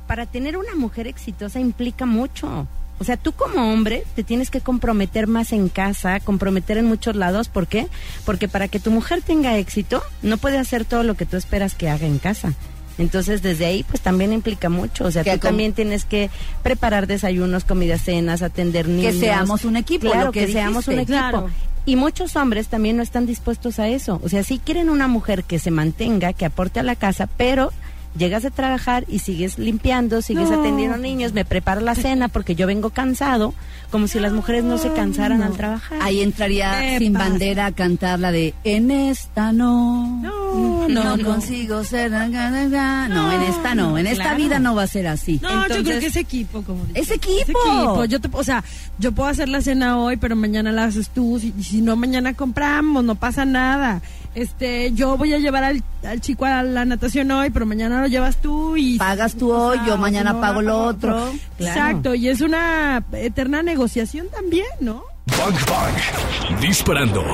para 0.07 0.27
tener 0.27 0.57
una 0.57 0.75
mujer 0.75 1.07
exitosa 1.07 1.61
implica 1.61 2.07
mucho. 2.07 2.67
O 3.01 3.05
sea, 3.05 3.17
tú 3.17 3.33
como 3.33 3.73
hombre 3.73 4.05
te 4.15 4.23
tienes 4.23 4.51
que 4.51 4.61
comprometer 4.61 5.27
más 5.27 5.53
en 5.53 5.71
casa, 5.71 6.21
comprometer 6.21 6.77
en 6.77 6.85
muchos 6.85 7.17
lados. 7.17 7.49
¿Por 7.49 7.67
qué? 7.67 7.89
Porque 8.27 8.47
para 8.47 8.69
que 8.69 8.79
tu 8.79 8.91
mujer 8.91 9.23
tenga 9.23 9.57
éxito, 9.57 10.03
no 10.23 10.37
puede 10.37 10.59
hacer 10.59 10.85
todo 10.85 11.03
lo 11.03 11.15
que 11.15 11.25
tú 11.25 11.39
esperas 11.39 11.75
que 11.75 11.89
haga 11.89 12.07
en 12.07 12.19
casa. 12.19 12.53
Entonces, 12.99 13.41
desde 13.41 13.65
ahí, 13.65 13.83
pues 13.85 14.03
también 14.03 14.35
implica 14.35 14.69
mucho. 14.69 15.07
O 15.07 15.11
sea, 15.11 15.25
Que 15.25 15.33
tú 15.33 15.39
también 15.39 15.73
tienes 15.73 16.05
que 16.05 16.29
preparar 16.63 17.07
desayunos, 17.07 17.65
comidas, 17.65 18.03
cenas, 18.03 18.43
atender 18.43 18.87
niños. 18.87 19.15
seamos 19.17 19.65
un 19.65 19.77
equipo, 19.77 20.11
Claro, 20.11 20.27
lo 20.27 20.33
que 20.33 20.47
seamos 20.49 20.87
un 20.87 20.99
equipo. 20.99 21.07
Claro. 21.07 21.51
Y 21.87 21.97
muchos 21.97 22.37
hombres 22.37 22.69
también 22.69 22.99
no 22.99 23.03
están 23.03 23.25
dispuestos 23.25 23.79
a 23.79 23.89
eso. 23.89 24.21
O 24.23 24.29
sea, 24.29 24.43
sí 24.43 24.61
quieren 24.63 24.91
una 24.91 25.09
mujer 25.09 25.45
que 25.45 25.59
se 25.59 25.71
mantenga, 25.71 26.35
que 26.35 26.45
aporte 26.45 26.79
a 26.79 26.83
la 26.83 26.95
casa, 26.95 27.27
pero 27.39 27.73
llegas 28.17 28.45
a 28.45 28.51
trabajar 28.51 29.05
y 29.09 29.21
sigues 29.21 29.59
limpiando, 29.59 30.21
sigues 30.23 30.51
No. 30.51 30.61
atendiendo 30.61 30.97
niños, 30.97 31.33
me 31.33 31.45
preparo 31.45 31.81
la 31.81 31.95
cena 31.95 32.29
porque 32.29 32.55
yo 32.57 32.67
vengo 32.67 32.91
cansado, 32.91 33.55
como 33.91 34.09
si 34.09 34.19
las 34.21 34.33
mujeres 34.33 34.65
no 34.65 34.79
se 34.79 34.93
cansaran 34.93 35.43
al 35.43 35.53
trabajar. 35.57 35.99
Ahí 36.03 36.21
entraría 36.21 36.73
¿Qué 36.81 36.99
sin 36.99 37.13
pasa? 37.13 37.29
bandera 37.29 37.67
a 37.67 37.73
cantar 37.73 38.19
la 38.21 38.33
de 38.33 38.55
En 38.65 38.91
esta 38.91 39.53
no. 39.53 40.21
No, 40.23 40.89
no, 40.89 41.17
no. 41.17 41.25
consigo 41.25 41.85
ser. 41.85 42.11
na, 42.11 42.27
na, 42.29 42.51
na, 42.51 42.67
na". 42.69 43.09
No, 43.09 43.33
en 43.33 43.43
esta 43.43 43.75
no. 43.75 43.97
En 43.97 44.07
esta 44.07 44.25
claro. 44.25 44.39
vida 44.39 44.59
no 44.59 44.75
va 44.75 44.83
a 44.83 44.87
ser 44.89 45.07
así. 45.07 45.39
No, 45.43 45.49
yo 45.49 45.63
Entonces- 45.63 45.85
creo 45.87 46.01
que 46.01 46.07
es 46.07 46.17
equipo, 46.17 46.63
como 46.63 46.85
dices. 46.87 47.03
¡Es 47.11 47.11
equipo! 47.17 48.05
Yo 48.07 48.21
te, 48.21 48.29
o 48.33 48.43
sea, 48.45 48.65
yo 48.99 49.13
puedo 49.13 49.29
hacer 49.29 49.49
la 49.49 49.61
cena 49.63 49.99
hoy, 49.99 50.17
pero 50.17 50.35
mañana 50.37 50.73
la 50.73 50.85
haces 50.85 51.09
tú. 51.11 51.39
Si, 51.41 51.55
y 51.59 51.63
si 51.63 51.81
no, 51.81 51.95
mañana 51.97 52.35
compramos, 52.35 53.05
no 53.05 53.15
pasa 53.15 53.45
nada. 53.45 54.03
Este, 54.35 54.93
yo 54.93 55.17
voy 55.17 55.35
a 55.35 55.39
llevar 55.39 55.65
al, 55.65 55.83
al 56.05 56.21
chico 56.21 56.45
a 56.45 56.63
la 56.63 56.85
natación 56.85 57.31
hoy, 57.31 57.51
pero 57.51 57.67
mañana 57.67 58.01
lo 58.01 58.07
llevas 58.07 58.37
tú 58.37 58.77
y 58.77 58.97
Pagas 58.97 59.35
tú 59.35 59.53
hoy, 59.53 59.79
yo 59.87 59.97
mañana 59.97 60.33
no, 60.33 60.41
pago 60.41 60.63
lo 60.63 60.85
otro. 60.85 61.33
Claro. 61.59 61.81
Exacto, 61.81 62.15
y 62.15 62.29
es 62.29 62.41
una 62.41 63.05
eterna 63.13 63.63
negociación 63.63 64.29
también, 64.29 64.69
¿no? 64.81 65.03
Bang 65.27 65.57
Bang. 65.67 66.61
Disparando. 66.61 67.25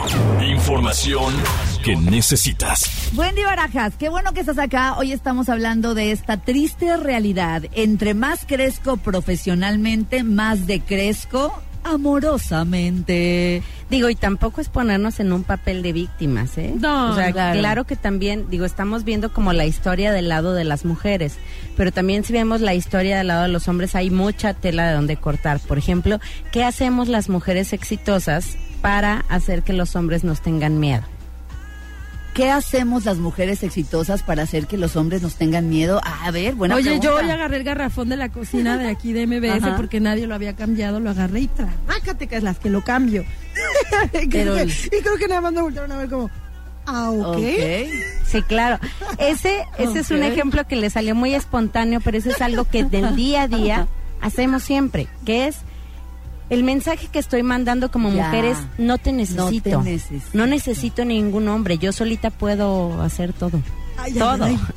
Información 0.43 1.35
que 1.83 1.97
necesitas. 1.97 3.11
Wendy 3.15 3.43
Barajas, 3.43 3.95
qué 3.99 4.09
bueno 4.09 4.33
que 4.33 4.41
estás 4.41 4.59
acá. 4.59 4.97
Hoy 4.99 5.13
estamos 5.13 5.49
hablando 5.49 5.95
de 5.95 6.13
esta 6.13 6.37
triste 6.37 6.97
realidad. 6.97 7.63
Entre 7.73 8.15
más 8.15 8.45
crezco 8.47 8.97
profesionalmente, 8.97 10.23
más 10.25 10.67
decrezco 10.67 11.53
amorosamente. 11.85 13.63
Digo, 13.89 14.11
y 14.11 14.17
tampoco 14.17 14.61
es 14.61 14.69
ponernos 14.69 15.21
en 15.21 15.33
un 15.33 15.45
papel 15.45 15.83
de 15.83 15.93
víctimas, 15.93 16.59
¿eh? 16.59 16.75
No, 16.77 17.13
o 17.13 17.15
sea, 17.15 17.31
claro. 17.33 17.59
claro. 17.61 17.85
que 17.85 17.95
también, 17.95 18.47
digo, 18.51 18.65
estamos 18.65 19.05
viendo 19.05 19.33
como 19.33 19.53
la 19.53 19.65
historia 19.65 20.11
del 20.11 20.29
lado 20.29 20.55
de 20.55 20.65
las 20.65 20.85
mujeres, 20.85 21.37
pero 21.77 21.93
también 21.93 22.25
si 22.25 22.33
vemos 22.33 22.61
la 22.61 22.75
historia 22.75 23.19
del 23.19 23.29
lado 23.29 23.43
de 23.43 23.49
los 23.49 23.69
hombres, 23.69 23.95
hay 23.95 24.11
mucha 24.11 24.55
tela 24.55 24.89
de 24.89 24.95
donde 24.95 25.17
cortar. 25.17 25.61
Por 25.61 25.79
ejemplo, 25.79 26.19
¿qué 26.51 26.65
hacemos 26.65 27.07
las 27.07 27.29
mujeres 27.29 27.73
exitosas 27.73 28.57
para 28.83 29.25
hacer 29.29 29.63
que 29.63 29.73
los 29.73 29.95
hombres 29.95 30.25
nos 30.25 30.41
tengan 30.41 30.81
miedo? 30.81 31.05
¿Qué 32.37 32.51
hacemos 32.51 33.07
las 33.07 33.17
mujeres 33.17 33.63
exitosas 33.63 34.23
para 34.23 34.43
hacer 34.43 34.67
que 34.67 34.77
los 34.77 34.95
hombres 34.97 35.23
nos 35.23 35.37
tengan 35.37 35.71
miedo? 35.71 36.03
A 36.05 36.31
ver, 36.31 36.55
buena 36.55 36.75
Oye, 36.75 36.85
pregunta. 36.85 37.09
yo 37.09 37.17
hoy 37.17 37.31
agarré 37.31 37.57
el 37.57 37.65
garrafón 37.65 38.11
de 38.11 38.19
la 38.19 38.29
cocina 38.29 38.77
de 38.77 38.89
aquí 38.89 39.15
de 39.15 39.27
MBS 39.27 39.65
Ajá. 39.65 39.77
porque 39.77 40.01
nadie 40.01 40.27
lo 40.27 40.35
había 40.35 40.55
cambiado, 40.55 41.01
lo 41.01 41.09
agarré 41.09 41.41
y 41.41 41.49
trácate 41.49 42.27
que 42.27 42.37
es 42.37 42.43
las 42.43 42.59
que 42.59 42.69
lo 42.69 42.85
cambio. 42.85 43.25
y, 44.23 44.27
Pero- 44.29 44.55
creo 44.55 44.67
que, 44.67 44.73
y 44.73 45.01
creo 45.03 45.17
que 45.17 45.29
nada 45.29 45.41
más 45.41 45.53
me 45.53 45.63
voltearon 45.63 45.93
a 45.93 45.97
ver 45.99 46.09
como, 46.09 46.31
ah, 46.87 47.11
ok. 47.11 47.37
Ok. 47.37 47.39
Sí, 48.27 48.43
claro. 48.43 48.79
Ese, 49.19 49.65
ese 49.79 49.99
es 50.01 50.11
un 50.11 50.23
ejemplo 50.23 50.67
que 50.67 50.77
le 50.77 50.91
salió 50.91 51.15
muy 51.15 51.35
espontáneo, 51.35 52.01
pero 52.03 52.19
eso 52.19 52.31
es 52.31 52.41
algo 52.43 52.65
que 52.65 52.85
del 52.85 53.15
día 53.17 53.43
a 53.43 53.49
día 53.49 53.89
hacemos 54.21 54.63
siempre, 54.63 55.09
que 55.25 55.47
es 55.49 55.59
el 56.49 56.63
mensaje 56.63 57.09
que 57.09 57.19
estoy 57.19 57.43
mandando 57.43 57.91
como 57.91 58.13
Ya. 58.13 58.25
mujeres, 58.27 58.57
no 58.79 58.99
te 58.99 59.13
necesito. 59.13 59.83
necesito. 59.83 60.27
No 60.33 60.47
necesito 60.47 61.05
ningún 61.05 61.49
hombre, 61.49 61.79
yo 61.79 61.93
solita 61.93 62.31
puedo 62.31 63.03
hacer 63.03 63.33
todo. 63.33 63.61
Ay, 63.99 64.13
todo. 64.15 64.45
ay. 64.45 64.59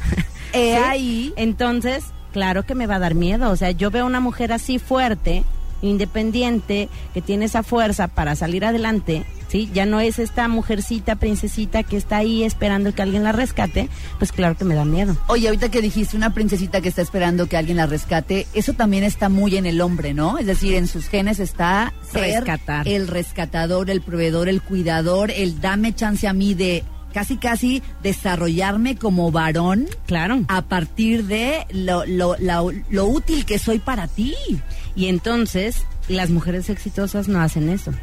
Eh, 0.51 0.77
¿Sí? 0.77 0.83
ahí, 0.83 1.33
Entonces, 1.35 2.05
claro 2.33 2.65
que 2.65 2.73
me 2.73 2.87
va 2.87 2.95
a 2.95 2.99
dar 2.99 3.13
miedo. 3.13 3.51
O 3.51 3.55
sea, 3.55 3.69
yo 3.69 3.91
veo 3.91 4.07
una 4.07 4.19
mujer 4.19 4.51
así 4.51 4.79
fuerte, 4.79 5.43
independiente, 5.81 6.89
que 7.13 7.21
tiene 7.21 7.45
esa 7.45 7.63
fuerza 7.63 8.07
para 8.07 8.35
salir 8.35 8.65
adelante, 8.65 9.25
¿sí? 9.47 9.69
Ya 9.73 9.85
no 9.85 9.99
es 9.99 10.19
esta 10.19 10.47
mujercita, 10.47 11.15
princesita 11.15 11.83
que 11.83 11.97
está 11.97 12.17
ahí 12.17 12.43
esperando 12.43 12.93
que 12.93 13.01
alguien 13.01 13.23
la 13.23 13.31
rescate, 13.31 13.89
pues 14.17 14.31
claro 14.31 14.57
que 14.57 14.65
me 14.65 14.75
da 14.75 14.85
miedo. 14.85 15.15
Oye, 15.27 15.47
ahorita 15.47 15.69
que 15.69 15.81
dijiste 15.81 16.17
una 16.17 16.33
princesita 16.33 16.81
que 16.81 16.89
está 16.89 17.01
esperando 17.01 17.47
que 17.47 17.57
alguien 17.57 17.77
la 17.77 17.85
rescate, 17.85 18.47
eso 18.53 18.73
también 18.73 19.03
está 19.03 19.29
muy 19.29 19.55
en 19.57 19.65
el 19.65 19.81
hombre, 19.81 20.13
¿no? 20.13 20.37
Es 20.37 20.45
decir, 20.45 20.73
en 20.75 20.87
sus 20.87 21.07
genes 21.07 21.39
está 21.39 21.93
ser 22.11 22.43
Rescatar. 22.43 22.87
el 22.87 23.07
rescatador, 23.07 23.89
el 23.89 24.01
proveedor, 24.01 24.49
el 24.49 24.61
cuidador, 24.61 25.31
el 25.31 25.59
dame 25.61 25.93
chance 25.93 26.27
a 26.27 26.33
mí 26.33 26.53
de 26.53 26.83
casi 27.13 27.37
casi 27.37 27.81
desarrollarme 28.03 28.95
como 28.95 29.31
varón 29.31 29.87
Claro. 30.05 30.41
a 30.47 30.61
partir 30.61 31.25
de 31.25 31.65
lo, 31.71 32.05
lo, 32.05 32.35
la- 32.37 32.63
lo 32.91 33.05
útil 33.07 33.45
que 33.45 33.57
soy 33.57 33.79
para 33.79 34.07
ti. 34.07 34.35
Y 34.99 35.07
entonces, 35.07 35.85
las 36.09 36.29
mujeres 36.29 36.69
exitosas 36.69 37.29
no 37.29 37.39
hacen 37.39 37.69
eso. 37.69 37.93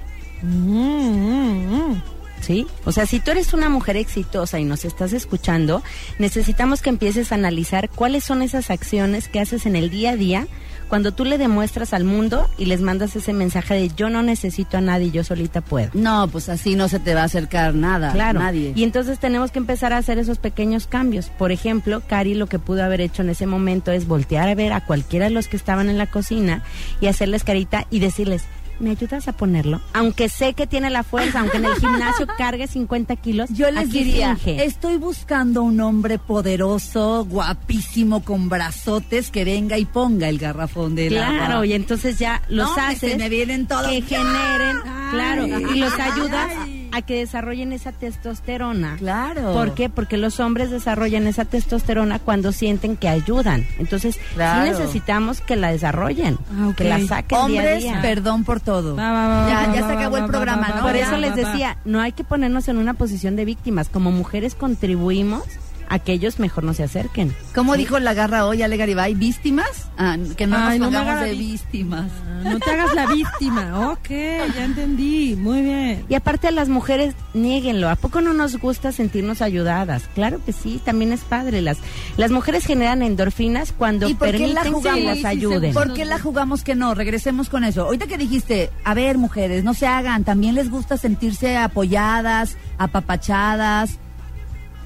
¿Sí? 2.41 2.67
O 2.87 2.93
sea, 2.93 3.05
si 3.05 3.21
tú 3.21 3.33
eres 3.33 3.53
una 3.53 3.69
mujer 3.69 3.99
exitosa 3.99 4.59
y 4.61 4.65
nos 4.65 4.87
estás 4.87 5.13
escuchando, 5.13 5.83
necesitamos 6.19 6.81
que 6.81 6.89
empieces 6.89 7.33
a 7.33 7.35
analizar 7.35 7.91
cuáles 7.91 8.25
son 8.25 8.41
esas 8.41 8.71
acciones 8.71 9.29
que 9.29 9.41
haces 9.41 9.67
en 9.67 9.77
el 9.77 9.91
día 9.91 10.13
a 10.13 10.17
día 10.17 10.47
cuando 10.89 11.13
tú 11.13 11.25
le 11.25 11.39
demuestras 11.39 11.93
al 11.93 12.05
mundo 12.05 12.49
y 12.59 12.67
les 12.67 12.81
mandas 12.81 13.17
ese 13.17 13.33
mensaje 13.33 13.75
de 13.75 13.91
yo 13.97 14.09
no 14.11 14.23
necesito 14.23 14.77
a 14.77 14.81
nadie, 14.81 15.11
yo 15.11 15.25
solita 15.25 15.61
puedo. 15.61 15.91
No, 15.95 16.29
pues 16.29 16.49
así 16.49 16.75
no 16.77 16.89
se 16.89 17.01
te 17.01 17.15
va 17.15 17.23
a 17.23 17.25
acercar 17.25 17.75
nada, 17.75 18.13
Claro. 18.13 18.39
nadie. 18.41 18.73
Y 18.77 18.85
entonces 18.85 19.19
tenemos 19.19 19.51
que 19.51 19.59
empezar 19.59 19.93
a 19.93 19.99
hacer 19.99 20.19
esos 20.19 20.39
pequeños 20.39 20.87
cambios. 20.87 21.27
Por 21.29 21.51
ejemplo, 21.53 22.03
Cari 22.07 22.35
lo 22.35 22.47
que 22.47 22.59
pudo 22.59 22.85
haber 22.85 23.01
hecho 23.01 23.23
en 23.23 23.31
ese 23.31 23.47
momento 23.47 23.91
es 23.93 24.07
voltear 24.07 24.49
a 24.49 24.55
ver 24.55 24.73
a 24.73 24.81
cualquiera 24.85 25.27
de 25.27 25.33
los 25.33 25.49
que 25.49 25.57
estaban 25.57 25.89
en 25.89 25.99
la 25.99 26.07
cocina 26.07 26.63
y 27.01 27.07
hacerles 27.09 27.45
carita 27.45 27.87
y 27.91 27.99
decirles, 27.99 28.45
¿me 28.81 28.91
ayudas 28.91 29.29
a 29.29 29.33
ponerlo? 29.33 29.81
Aunque 29.93 30.29
sé 30.29 30.55
que 30.55 30.67
tiene 30.67 30.91
la 30.91 31.03
fuerza, 31.03 31.41
aunque 31.41 31.57
en 31.59 31.65
el 31.67 31.75
gimnasio 31.77 32.27
cargue 32.39 32.67
50 32.67 33.17
kilos, 33.17 33.49
Yo 33.51 33.71
les 33.71 33.89
aquí 33.89 34.05
diría, 34.05 34.37
finge. 34.37 34.65
estoy 34.65 34.97
buscando 34.97 35.63
un 35.63 35.81
hombre 35.81 36.19
poderoso, 36.19 37.25
guapísimo, 37.29 38.23
con 38.25 38.49
brazotes, 38.49 39.31
que 39.31 39.45
venga 39.45 39.79
y 39.79 39.85
ponga 39.85 40.29
el 40.29 40.39
garrafón 40.39 40.95
de 40.95 41.09
Claro, 41.09 41.65
y 41.65 41.73
entonces 41.73 42.19
ya 42.19 42.43
los 42.49 42.69
No, 42.69 42.75
que 42.75 42.81
haces 42.81 43.11
se 43.13 43.17
me 43.19 43.29
vienen 43.29 43.67
todos. 43.67 43.87
que 43.89 44.03
generen, 44.03 44.77
Ay. 44.85 45.11
claro, 45.11 45.47
y 45.47 45.79
los 45.79 45.93
ayudas 45.99 46.53
a 46.93 47.03
que 47.03 47.15
desarrollen 47.19 47.73
esa 47.73 47.93
testosterona. 47.93 48.97
Claro. 48.99 49.53
¿Por 49.53 49.75
qué? 49.75 49.89
Porque 49.89 50.17
los 50.17 50.41
hombres 50.41 50.71
desarrollan 50.71 51.27
esa 51.27 51.45
testosterona 51.45 52.19
cuando 52.19 52.53
sienten 52.53 52.97
que 52.97 53.09
ayudan. 53.09 53.65
Entonces, 53.79 54.19
Claro. 54.35 54.65
sí 54.65 54.71
necesitamos 54.71 55.41
que 55.41 55.57
la 55.57 55.71
desarrollen, 55.73 56.39
Ah, 56.53 56.73
que 56.77 56.85
la 56.85 57.01
saquen 57.07 57.39
Hombres, 57.39 57.83
día 57.83 57.93
a 57.93 57.95
día. 57.95 58.03
perdón 58.03 58.45
por 58.45 58.61
todo. 58.61 58.97
Va, 58.97 59.13
va, 59.13 59.29
va, 59.29 59.49
ya 59.49 59.75
ya 59.75 59.87
se 59.87 59.93
acabó 59.95 60.17
el 60.19 60.27
programa, 60.27 60.69
¿no? 60.77 60.83
Por 60.83 60.97
eso 60.97 61.17
les 61.17 61.35
decía, 61.35 61.77
no 61.85 62.01
hay 62.01 62.13
que 62.13 62.25
ponernos 62.25 62.69
en 62.69 62.77
una 62.79 62.95
posición 62.95 63.37
de 63.37 63.45
víctimas. 63.45 63.89
Como 63.89 64.11
mujeres 64.13 64.55
contribuimos 64.55 65.43
a 65.89 65.99
que 65.99 66.13
ellos 66.13 66.39
mejor 66.39 66.65
no 66.65 66.75
se 66.75 66.83
acerquen. 66.83 67.35
¿Cómo 67.55 67.77
dijo 67.77 67.99
la 67.99 68.15
garra 68.15 68.47
hoy, 68.47 68.63
Ale 68.63 68.77
Garibay? 68.77 69.15
¿Víctimas? 69.15 69.89
Ah, 69.99 70.17
que 70.37 70.47
no 70.47 70.57
Ay, 70.57 70.79
no 70.79 70.87
nos 70.87 70.93
me 70.93 70.99
pongamos 70.99 71.17
haga 71.19 71.23
de 71.27 71.35
víctimas. 71.35 72.11
Ah, 72.27 72.41
No 72.51 72.59
te 72.59 72.71
hagas 72.71 72.95
la 72.95 73.07
víctima. 73.07 73.91
Ok, 73.97 74.09
ya 74.11 74.65
entendí. 74.65 75.37
Muy 75.37 75.63
bien. 75.63 76.05
Y 76.09 76.15
aparte 76.15 76.49
a 76.49 76.51
las 76.51 76.69
mujeres, 76.69 77.15
niéguenlo. 77.35 77.89
¿A 77.89 77.97
poco 77.97 78.21
no 78.21 78.33
nos 78.33 78.57
gusta 78.59 78.93
sentirnos 78.93 79.43
ayudadas? 79.43 80.05
Claro 80.15 80.41
que 80.45 80.53
sí, 80.53 80.81
también 80.85 81.13
es 81.13 81.21
padre. 81.21 81.63
Las, 81.63 81.79
las 82.17 82.31
mujeres 82.31 82.65
generan 82.67 83.03
endorfinas 83.03 83.73
cuando 83.73 84.09
¿Y 84.09 84.15
por 84.15 84.31
qué 84.33 84.47
la 84.49 84.63
permiten 84.63 84.95
que 84.95 85.03
las 85.03 85.25
ayuden. 85.25 85.73
¿Por 85.75 85.93
qué 85.95 86.05
la 86.05 86.19
jugamos 86.19 86.63
que 86.63 86.75
no? 86.75 86.95
Regresemos 86.95 87.49
con 87.49 87.65
eso. 87.65 87.83
Ahorita 87.85 88.07
que 88.07 88.19
dijiste, 88.19 88.71
a 88.85 88.95
ver, 88.95 89.19
mujeres, 89.19 89.65
no 89.65 89.75
se 89.75 89.87
hagan, 89.87 90.25
también 90.25 90.55
les 90.55 90.71
gusta 90.71 90.97
sentirse 90.97 91.57
apoyadas, 91.57 92.57
apapachadas. 92.79 93.99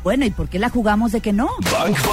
Bueno, 0.03 0.25
¿y 0.25 0.31
por 0.31 0.49
qué 0.49 0.59
la 0.59 0.71
jugamos 0.71 1.13
de 1.13 1.21
que 1.21 1.33
no? 1.33 1.49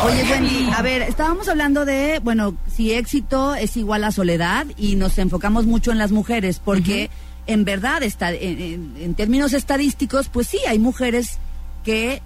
Oye, 0.03 0.23
Wendy, 0.29 0.69
a 0.75 0.81
ver, 0.81 1.01
estábamos 1.03 1.47
hablando 1.47 1.85
de, 1.85 2.19
bueno, 2.23 2.55
si 2.73 2.91
éxito 2.93 3.55
es 3.55 3.77
igual 3.77 4.03
a 4.03 4.11
soledad 4.11 4.65
y 4.77 4.95
nos 4.97 5.17
enfocamos 5.17 5.65
mucho 5.65 5.91
en 5.91 5.97
las 5.97 6.11
mujeres, 6.11 6.59
porque 6.63 7.09
en 7.47 7.63
verdad, 7.63 8.03
está, 8.03 8.33
en, 8.33 8.61
en- 8.61 8.93
en 8.99 9.13
términos 9.15 9.53
estadísticos, 9.53 10.27
pues 10.27 10.47
sí, 10.47 10.59
hay 10.67 10.79
mujeres 10.79 11.37
que 11.85 12.21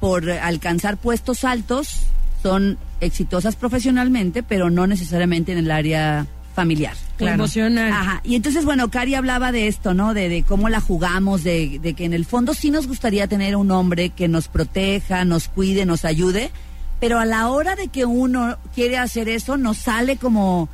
por 0.00 0.28
alcanzar 0.30 0.96
puestos 0.96 1.44
altos 1.44 2.00
son 2.42 2.76
exitosas 3.00 3.54
profesionalmente, 3.54 4.42
pero 4.42 4.68
no 4.68 4.86
necesariamente 4.88 5.52
en 5.52 5.58
el 5.58 5.70
área 5.70 6.26
familiar. 6.54 6.94
Claro. 7.16 7.34
Emocional. 7.34 7.92
Ajá. 7.92 8.20
Y 8.24 8.36
entonces, 8.36 8.64
bueno, 8.64 8.90
Cari 8.90 9.14
hablaba 9.14 9.52
de 9.52 9.68
esto, 9.68 9.92
¿no? 9.92 10.14
De, 10.14 10.28
de 10.28 10.42
cómo 10.42 10.68
la 10.68 10.80
jugamos, 10.80 11.44
de, 11.44 11.78
de 11.80 11.94
que 11.94 12.04
en 12.04 12.12
el 12.12 12.24
fondo 12.24 12.54
sí 12.54 12.70
nos 12.70 12.86
gustaría 12.86 13.26
tener 13.26 13.56
un 13.56 13.70
hombre 13.70 14.10
que 14.10 14.28
nos 14.28 14.48
proteja, 14.48 15.24
nos 15.24 15.48
cuide, 15.48 15.84
nos 15.84 16.04
ayude, 16.04 16.50
pero 17.00 17.18
a 17.18 17.24
la 17.26 17.48
hora 17.48 17.76
de 17.76 17.88
que 17.88 18.04
uno 18.04 18.56
quiere 18.74 18.98
hacer 18.98 19.28
eso, 19.28 19.56
nos 19.56 19.78
sale 19.78 20.16
como 20.16 20.68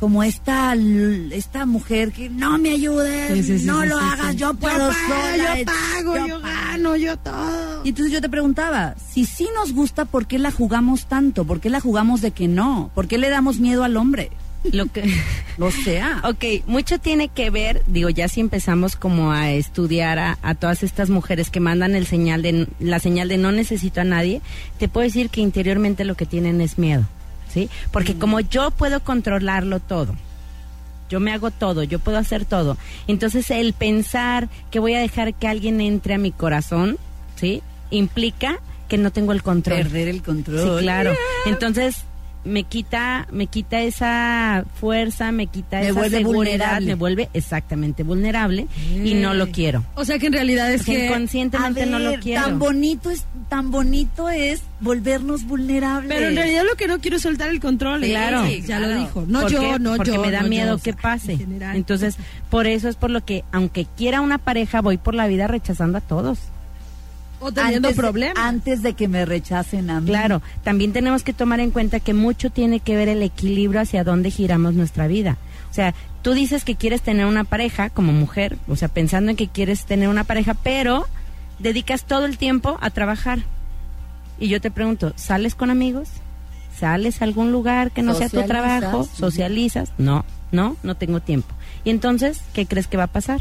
como 0.00 0.22
esta 0.22 0.74
esta 0.74 1.64
mujer 1.64 2.12
que 2.12 2.28
no 2.28 2.58
me 2.58 2.70
ayudes, 2.72 3.32
Sí, 3.32 3.42
sí, 3.42 3.58
sí, 3.60 3.64
no 3.66 3.84
lo 3.84 3.98
hagas, 3.98 4.36
yo 4.36 4.52
puedo 4.52 4.90
pago, 4.90 4.92
sola, 4.92 5.58
yo 5.58 5.64
pago, 5.64 6.26
yo, 6.26 6.40
gano, 6.40 6.96
yo 6.96 7.16
todo. 7.16 7.80
y 7.82 7.88
entonces 7.88 8.12
yo 8.12 8.20
te 8.20 8.28
preguntaba, 8.28 8.94
si 9.12 9.24
sí 9.24 9.48
nos 9.54 9.72
gusta, 9.72 10.04
¿por 10.04 10.26
qué 10.26 10.38
la 10.38 10.50
jugamos 10.50 11.06
tanto? 11.06 11.44
¿Por 11.46 11.60
qué 11.60 11.70
la 11.70 11.80
jugamos 11.80 12.20
de 12.20 12.32
que 12.32 12.46
no? 12.46 12.90
¿Por 12.94 13.08
qué 13.08 13.16
le 13.16 13.30
damos 13.30 13.58
miedo 13.58 13.84
al 13.84 13.96
hombre? 13.96 14.30
Lo 14.72 14.86
que... 14.86 15.04
O 15.58 15.70
sea, 15.70 16.20
Ok, 16.24 16.66
mucho 16.66 16.98
tiene 16.98 17.28
que 17.28 17.48
ver, 17.48 17.82
digo, 17.86 18.10
ya 18.10 18.28
si 18.28 18.40
empezamos 18.40 18.94
como 18.94 19.32
a 19.32 19.52
estudiar 19.52 20.18
a, 20.18 20.38
a 20.42 20.54
todas 20.54 20.82
estas 20.82 21.08
mujeres 21.08 21.48
que 21.48 21.60
mandan 21.60 21.94
el 21.94 22.06
señal 22.06 22.42
de, 22.42 22.68
la 22.78 22.98
señal 22.98 23.28
de 23.28 23.38
no 23.38 23.52
necesito 23.52 24.02
a 24.02 24.04
nadie, 24.04 24.42
te 24.78 24.88
puedo 24.88 25.06
decir 25.06 25.30
que 25.30 25.40
interiormente 25.40 26.04
lo 26.04 26.14
que 26.14 26.26
tienen 26.26 26.60
es 26.60 26.78
miedo, 26.78 27.04
¿sí? 27.48 27.70
Porque 27.90 28.16
como 28.16 28.40
yo 28.40 28.70
puedo 28.70 29.00
controlarlo 29.02 29.80
todo, 29.80 30.14
yo 31.08 31.20
me 31.20 31.32
hago 31.32 31.50
todo, 31.50 31.84
yo 31.84 32.00
puedo 32.00 32.18
hacer 32.18 32.44
todo, 32.44 32.76
entonces 33.06 33.50
el 33.50 33.72
pensar 33.72 34.50
que 34.70 34.78
voy 34.78 34.92
a 34.92 35.00
dejar 35.00 35.32
que 35.32 35.48
alguien 35.48 35.80
entre 35.80 36.12
a 36.12 36.18
mi 36.18 36.32
corazón, 36.32 36.98
¿sí? 37.36 37.62
Implica 37.90 38.60
que 38.88 38.98
no 38.98 39.10
tengo 39.10 39.32
el 39.32 39.42
control. 39.42 39.78
perder 39.78 40.08
el 40.08 40.22
control. 40.22 40.78
Sí, 40.78 40.84
claro. 40.84 41.14
Entonces 41.46 42.04
me 42.46 42.62
quita, 42.64 43.26
me 43.30 43.46
quita 43.48 43.80
esa 43.82 44.64
fuerza, 44.80 45.32
me 45.32 45.46
quita 45.48 45.80
Me 45.80 45.88
esa 45.88 45.92
vuelve 45.98 46.18
seguridad, 46.18 46.50
vulnerable. 46.52 46.86
me 46.86 46.94
vuelve 46.94 47.28
exactamente 47.34 48.02
vulnerable 48.02 48.66
y 49.04 49.14
no 49.14 49.34
lo 49.34 49.48
quiero. 49.50 49.84
O 49.94 50.04
sea 50.04 50.18
que 50.18 50.28
en 50.28 50.32
realidad 50.32 50.72
es 50.72 50.82
O 50.82 50.84
sea, 50.84 50.94
que 50.94 51.06
inconscientemente 51.06 51.82
A 51.82 51.86
no 51.86 51.98
lo 51.98 52.10
ver, 52.12 52.20
quiero. 52.20 52.42
Tan 52.44 52.58
bonito 52.58 53.10
es, 53.10 53.24
tan 53.48 53.70
bonito 53.70 54.28
es 54.30 54.62
volvernos 54.80 55.44
vulnerables. 55.44 56.08
Pero 56.08 56.28
en 56.28 56.36
realidad 56.36 56.62
lo 56.68 56.76
que 56.76 56.86
no 56.88 57.00
quiero 57.00 57.16
es 57.16 57.22
soltar 57.22 57.50
el 57.50 57.60
control. 57.60 58.04
¿eh? 58.04 58.08
Claro. 58.10 58.46
ya 58.46 58.78
lo 58.80 58.88
dijo. 58.96 59.24
No 59.26 59.42
¿Por 59.42 59.50
yo, 59.52 59.60
qué? 59.60 59.78
no 59.78 59.96
Porque 59.96 60.12
yo. 60.12 60.22
me 60.22 60.30
da 60.30 60.42
no 60.42 60.48
miedo 60.48 60.76
yo, 60.76 60.82
que 60.82 60.92
pase. 60.92 61.32
en. 61.34 61.62
Entonces, 61.74 62.16
por 62.50 62.66
eso 62.66 62.88
es 62.88 62.96
por 62.96 63.10
lo 63.10 63.24
que, 63.24 63.44
aunque 63.52 63.86
quiera 63.96 64.20
una 64.20 64.38
pareja, 64.38 64.80
voy 64.80 64.96
por 64.98 65.14
la 65.14 65.26
vida 65.26 65.46
rechazando 65.48 65.98
a 65.98 66.00
todos. 66.00 66.38
O 67.40 67.52
teniendo 67.52 67.88
antes, 67.88 67.96
problemas. 67.96 68.36
antes 68.38 68.82
de 68.82 68.94
que 68.94 69.08
me 69.08 69.24
rechacen 69.24 69.90
a 69.90 70.00
mí. 70.00 70.08
Claro, 70.08 70.42
también 70.64 70.92
tenemos 70.92 71.22
que 71.22 71.32
tomar 71.32 71.60
en 71.60 71.70
cuenta 71.70 72.00
que 72.00 72.14
mucho 72.14 72.50
tiene 72.50 72.80
que 72.80 72.96
ver 72.96 73.08
el 73.08 73.22
equilibrio 73.22 73.80
hacia 73.80 74.04
dónde 74.04 74.30
giramos 74.30 74.74
nuestra 74.74 75.06
vida. 75.06 75.36
O 75.70 75.74
sea, 75.74 75.94
tú 76.22 76.32
dices 76.32 76.64
que 76.64 76.76
quieres 76.76 77.02
tener 77.02 77.26
una 77.26 77.44
pareja 77.44 77.90
como 77.90 78.12
mujer, 78.12 78.56
o 78.68 78.76
sea, 78.76 78.88
pensando 78.88 79.30
en 79.30 79.36
que 79.36 79.48
quieres 79.48 79.84
tener 79.84 80.08
una 80.08 80.24
pareja, 80.24 80.54
pero 80.54 81.06
dedicas 81.58 82.04
todo 82.04 82.24
el 82.24 82.38
tiempo 82.38 82.78
a 82.80 82.90
trabajar. 82.90 83.40
Y 84.38 84.48
yo 84.48 84.60
te 84.60 84.70
pregunto, 84.70 85.12
¿sales 85.16 85.54
con 85.54 85.70
amigos? 85.70 86.08
¿Sales 86.78 87.20
a 87.22 87.24
algún 87.24 87.52
lugar 87.52 87.90
que 87.90 88.02
no 88.02 88.14
sea 88.14 88.28
tu 88.28 88.42
trabajo? 88.42 89.04
¿Socializas? 89.04 89.92
No, 89.98 90.24
no, 90.52 90.76
no 90.82 90.94
tengo 90.94 91.20
tiempo. 91.20 91.54
Y 91.84 91.90
entonces, 91.90 92.40
¿qué 92.52 92.66
crees 92.66 92.86
que 92.86 92.98
va 92.98 93.04
a 93.04 93.08
pasar? 93.08 93.40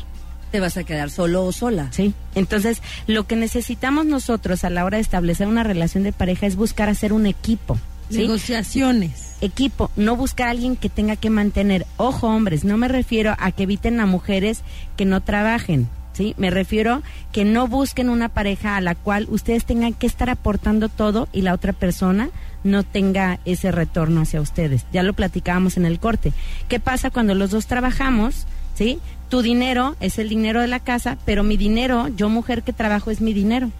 Te 0.56 0.62
vas 0.62 0.78
a 0.78 0.86
quedar 0.86 1.10
solo 1.10 1.44
o 1.44 1.52
sola. 1.52 1.90
Sí. 1.92 2.14
Entonces, 2.34 2.82
lo 3.08 3.28
que 3.28 3.36
necesitamos 3.36 4.06
nosotros 4.06 4.64
a 4.64 4.70
la 4.70 4.86
hora 4.86 4.96
de 4.96 5.02
establecer 5.02 5.50
una 5.50 5.64
relación 5.64 6.04
de 6.04 6.14
pareja 6.14 6.46
es 6.48 6.56
buscar 6.56 6.88
hacer 6.88 7.12
un 7.12 7.26
equipo. 7.26 7.78
¿sí? 8.10 8.20
Negociaciones. 8.20 9.36
Equipo, 9.42 9.92
no 9.98 10.16
buscar 10.16 10.48
a 10.48 10.52
alguien 10.52 10.78
que 10.78 10.88
tenga 10.88 11.18
que 11.18 11.30
mantener. 11.30 11.86
Ojo, 11.98 12.28
hombres, 12.28 12.64
no 12.64 12.78
me 12.78 12.88
refiero 12.88 13.36
a 13.38 13.52
que 13.52 13.64
eviten 13.64 14.00
a 14.00 14.06
mujeres 14.06 14.62
que 14.96 15.04
no 15.04 15.22
trabajen. 15.22 15.90
¿Sí? 16.14 16.36
Me 16.38 16.52
refiero 16.52 17.04
que 17.34 17.44
no 17.44 17.68
busquen 17.68 18.10
una 18.10 18.30
pareja 18.30 18.78
a 18.78 18.82
la 18.82 18.96
cual 18.96 19.28
ustedes 19.30 19.66
tengan 19.66 19.94
que 19.94 20.08
estar 20.08 20.30
aportando 20.30 20.88
todo 20.88 21.28
y 21.34 21.42
la 21.42 21.54
otra 21.54 21.74
persona 21.74 22.30
no 22.64 22.84
tenga 22.84 23.42
ese 23.44 23.74
retorno 23.74 24.22
hacia 24.22 24.40
ustedes. 24.40 24.86
Ya 24.94 25.04
lo 25.04 25.12
platicábamos 25.12 25.76
en 25.76 25.86
el 25.86 26.00
corte. 26.00 26.32
¿Qué 26.70 26.80
pasa 26.80 27.10
cuando 27.10 27.36
los 27.36 27.52
dos 27.52 27.68
trabajamos? 27.68 28.46
¿Sí? 28.76 29.00
Tu 29.30 29.42
dinero 29.42 29.96
es 30.00 30.20
el 30.20 30.30
dinero 30.30 30.62
de 30.62 30.68
la 30.68 30.80
casa, 30.80 31.18
pero 31.26 31.44
mi 31.44 31.58
dinero, 31.58 32.08
yo 32.10 32.30
mujer 32.30 32.64
que 32.64 32.74
trabajo, 32.74 33.12
es 33.12 33.22
mi 33.22 33.34
dinero. 33.34 33.72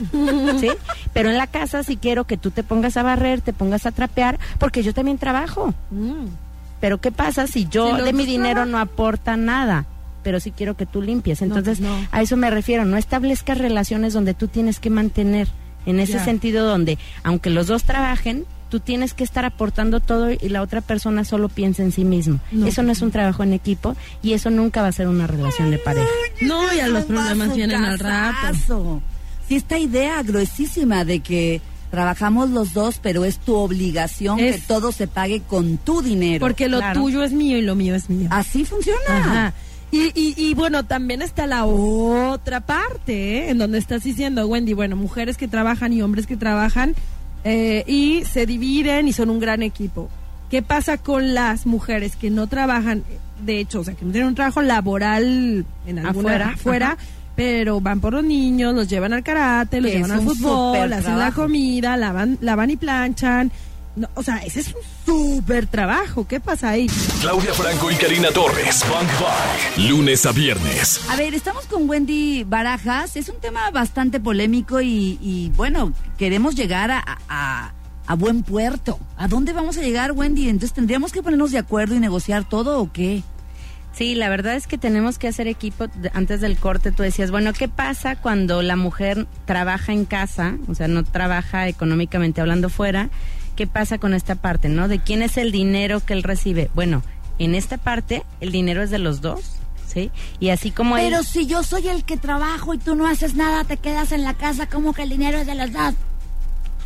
¿Sí? 0.60 0.70
Pero 1.12 1.30
en 1.30 1.38
la 1.38 1.46
casa 1.46 1.82
sí 1.82 1.96
quiero 1.96 2.24
que 2.24 2.36
tú 2.36 2.50
te 2.50 2.62
pongas 2.62 2.96
a 2.96 3.02
barrer, 3.02 3.40
te 3.40 3.52
pongas 3.52 3.86
a 3.86 3.92
trapear, 3.92 4.38
porque 4.58 4.82
yo 4.82 4.94
también 4.94 5.18
trabajo. 5.18 5.74
Mm. 5.90 6.26
Pero 6.80 7.00
¿qué 7.00 7.12
pasa 7.12 7.46
si 7.46 7.66
yo 7.66 7.96
Si 7.96 8.02
de 8.02 8.12
mi 8.12 8.26
dinero 8.26 8.66
no 8.66 8.78
aporta 8.78 9.36
nada? 9.36 9.86
Pero 10.22 10.40
sí 10.40 10.50
quiero 10.50 10.76
que 10.76 10.86
tú 10.86 11.02
limpies. 11.02 11.42
Entonces, 11.42 11.78
pues 11.78 11.90
no. 11.90 12.08
a 12.10 12.22
eso 12.22 12.36
me 12.36 12.50
refiero. 12.50 12.84
No 12.84 12.96
establezcas 12.96 13.58
relaciones 13.58 14.12
donde 14.12 14.34
tú 14.34 14.48
tienes 14.48 14.80
que 14.80 14.90
mantener. 14.90 15.48
En 15.86 16.00
ese 16.00 16.18
sentido 16.18 16.66
donde, 16.66 16.98
aunque 17.22 17.50
los 17.50 17.66
dos 17.66 17.84
trabajen, 17.84 18.46
tú 18.70 18.80
tienes 18.80 19.14
que 19.14 19.22
estar 19.24 19.44
aportando 19.44 20.00
todo 20.00 20.30
y 20.32 20.48
la 20.48 20.62
otra 20.62 20.80
persona 20.80 21.24
solo 21.24 21.48
piensa 21.48 21.82
en 21.82 21.92
sí 21.92 22.04
mismo. 22.04 22.40
No. 22.52 22.66
Eso 22.66 22.82
no 22.82 22.92
es 22.92 23.02
un 23.02 23.10
trabajo 23.10 23.42
en 23.42 23.52
equipo 23.52 23.94
y 24.22 24.32
eso 24.32 24.50
nunca 24.50 24.82
va 24.82 24.88
a 24.88 24.92
ser 24.92 25.08
una 25.08 25.26
relación 25.26 25.70
de 25.70 25.78
pareja. 25.78 26.08
No, 26.40 26.72
ya 26.72 26.88
los 26.88 27.04
problemas 27.04 27.54
vienen 27.54 27.84
al 27.84 27.98
rato. 27.98 29.00
Sí, 29.48 29.56
esta 29.56 29.78
idea 29.78 30.22
gruesísima 30.22 31.04
de 31.04 31.20
que 31.20 31.60
trabajamos 31.90 32.50
los 32.50 32.72
dos, 32.72 32.98
pero 33.00 33.24
es 33.24 33.38
tu 33.38 33.54
obligación 33.54 34.40
Es- 34.40 34.56
que 34.56 34.62
todo 34.66 34.90
se 34.90 35.06
pague 35.06 35.42
con 35.42 35.76
tu 35.76 36.02
dinero. 36.02 36.40
Porque 36.40 36.68
lo 36.68 36.78
Claro. 36.78 37.00
tuyo 37.00 37.22
es 37.22 37.32
mío 37.32 37.56
y 37.58 37.62
lo 37.62 37.74
mío 37.76 37.94
es 37.94 38.10
mío. 38.10 38.28
así 38.32 38.64
funciona. 38.64 38.98
Ajá. 39.08 39.52
Y, 39.92 40.06
y, 40.18 40.34
y 40.36 40.54
bueno, 40.54 40.84
también 40.84 41.22
está 41.22 41.46
la 41.46 41.66
otra 41.66 42.60
parte, 42.62 43.38
¿eh? 43.38 43.50
en 43.50 43.58
donde 43.58 43.78
estás 43.78 44.02
diciendo, 44.02 44.44
Wendy, 44.48 44.72
bueno, 44.72 44.96
mujeres 44.96 45.36
que 45.36 45.46
trabajan 45.46 45.92
y 45.92 46.02
hombres 46.02 46.26
que 46.26 46.36
trabajan 46.36 46.96
eh, 47.44 47.84
y 47.86 48.24
se 48.24 48.46
dividen 48.46 49.06
y 49.06 49.12
son 49.12 49.30
un 49.30 49.38
gran 49.38 49.62
equipo. 49.62 50.08
¿Qué 50.50 50.62
pasa 50.62 50.98
con 50.98 51.34
las 51.34 51.66
mujeres 51.66 52.16
que 52.16 52.30
no 52.30 52.46
trabajan, 52.46 53.04
de 53.44 53.60
hecho, 53.60 53.80
o 53.80 53.84
sea, 53.84 53.94
que 53.94 54.04
no 54.04 54.12
tienen 54.12 54.28
un 54.28 54.34
trabajo 54.34 54.62
laboral 54.62 55.64
en 55.86 55.98
alguna 55.98 56.50
Afuera, 56.50 56.96
pero 57.34 57.80
van 57.80 58.00
por 58.00 58.12
los 58.12 58.24
niños, 58.24 58.74
los 58.74 58.88
llevan 58.88 59.12
al 59.12 59.22
karate, 59.22 59.80
los 59.80 59.90
llevan 59.90 60.12
al 60.12 60.22
fútbol, 60.22 60.92
hacen 60.92 61.18
la 61.18 61.32
comida, 61.32 61.96
lavan, 61.96 62.38
lavan 62.40 62.70
y 62.70 62.76
planchan? 62.76 63.50
No, 63.96 64.08
o 64.14 64.22
sea, 64.24 64.38
ese 64.38 64.60
es 64.60 64.74
un 64.74 64.82
súper 65.06 65.66
trabajo. 65.68 66.26
¿Qué 66.26 66.40
pasa 66.40 66.70
ahí? 66.70 66.88
Claudia 67.20 67.54
Franco 67.54 67.90
y 67.92 67.94
Karina 67.94 68.30
Torres. 68.32 68.84
Bang. 68.90 69.88
Lunes 69.88 70.26
a 70.26 70.32
viernes. 70.32 71.00
A 71.08 71.16
ver, 71.16 71.32
estamos 71.34 71.66
con 71.66 71.88
Wendy 71.88 72.42
Barajas. 72.44 73.16
Es 73.16 73.28
un 73.28 73.40
tema 73.40 73.70
bastante 73.70 74.18
polémico 74.18 74.80
y, 74.80 75.18
y, 75.22 75.52
bueno, 75.56 75.92
queremos 76.18 76.56
llegar 76.56 76.90
a, 76.90 77.04
a- 77.28 77.72
a 78.06 78.14
buen 78.16 78.42
puerto. 78.42 78.98
¿A 79.16 79.28
dónde 79.28 79.52
vamos 79.52 79.78
a 79.78 79.82
llegar, 79.82 80.10
Wendy? 80.12 80.48
Entonces, 80.48 80.72
¿tendríamos 80.74 81.12
que 81.12 81.22
ponernos 81.22 81.52
de 81.52 81.58
acuerdo 81.58 81.94
y 81.94 82.00
negociar 82.00 82.48
todo 82.48 82.80
o 82.80 82.92
qué? 82.92 83.22
Sí, 83.94 84.16
la 84.16 84.28
verdad 84.28 84.56
es 84.56 84.66
que 84.66 84.76
tenemos 84.76 85.18
que 85.18 85.28
hacer 85.28 85.46
equipo. 85.46 85.86
Antes 86.14 86.40
del 86.40 86.56
corte 86.56 86.90
tú 86.90 87.04
decías, 87.04 87.30
bueno, 87.30 87.52
¿qué 87.52 87.68
pasa 87.68 88.16
cuando 88.16 88.60
la 88.60 88.74
mujer 88.74 89.28
trabaja 89.46 89.92
en 89.92 90.04
casa? 90.04 90.56
O 90.68 90.74
sea, 90.74 90.88
no 90.88 91.04
trabaja 91.04 91.68
económicamente 91.68 92.40
hablando 92.40 92.68
fuera. 92.70 93.08
¿Qué 93.56 93.66
pasa 93.66 93.98
con 93.98 94.14
esta 94.14 94.34
parte, 94.34 94.68
no? 94.68 94.88
¿De 94.88 94.98
quién 94.98 95.22
es 95.22 95.36
el 95.36 95.52
dinero 95.52 96.00
que 96.00 96.12
él 96.12 96.22
recibe? 96.22 96.70
Bueno, 96.74 97.02
en 97.38 97.54
esta 97.54 97.78
parte 97.78 98.24
el 98.40 98.52
dinero 98.52 98.82
es 98.82 98.90
de 98.90 98.98
los 98.98 99.20
dos, 99.20 99.56
¿sí? 99.86 100.10
Y 100.40 100.50
así 100.50 100.70
como 100.70 100.96
él... 100.96 101.04
Pero 101.10 101.22
si 101.22 101.46
yo 101.46 101.62
soy 101.62 101.88
el 101.88 102.04
que 102.04 102.16
trabajo 102.16 102.74
y 102.74 102.78
tú 102.78 102.94
no 102.94 103.06
haces 103.06 103.34
nada, 103.34 103.64
te 103.64 103.76
quedas 103.76 104.12
en 104.12 104.24
la 104.24 104.34
casa, 104.34 104.66
como 104.68 104.92
que 104.92 105.02
el 105.02 105.08
dinero 105.08 105.38
es 105.38 105.46
de 105.46 105.54
los 105.54 105.72
dos? 105.72 105.94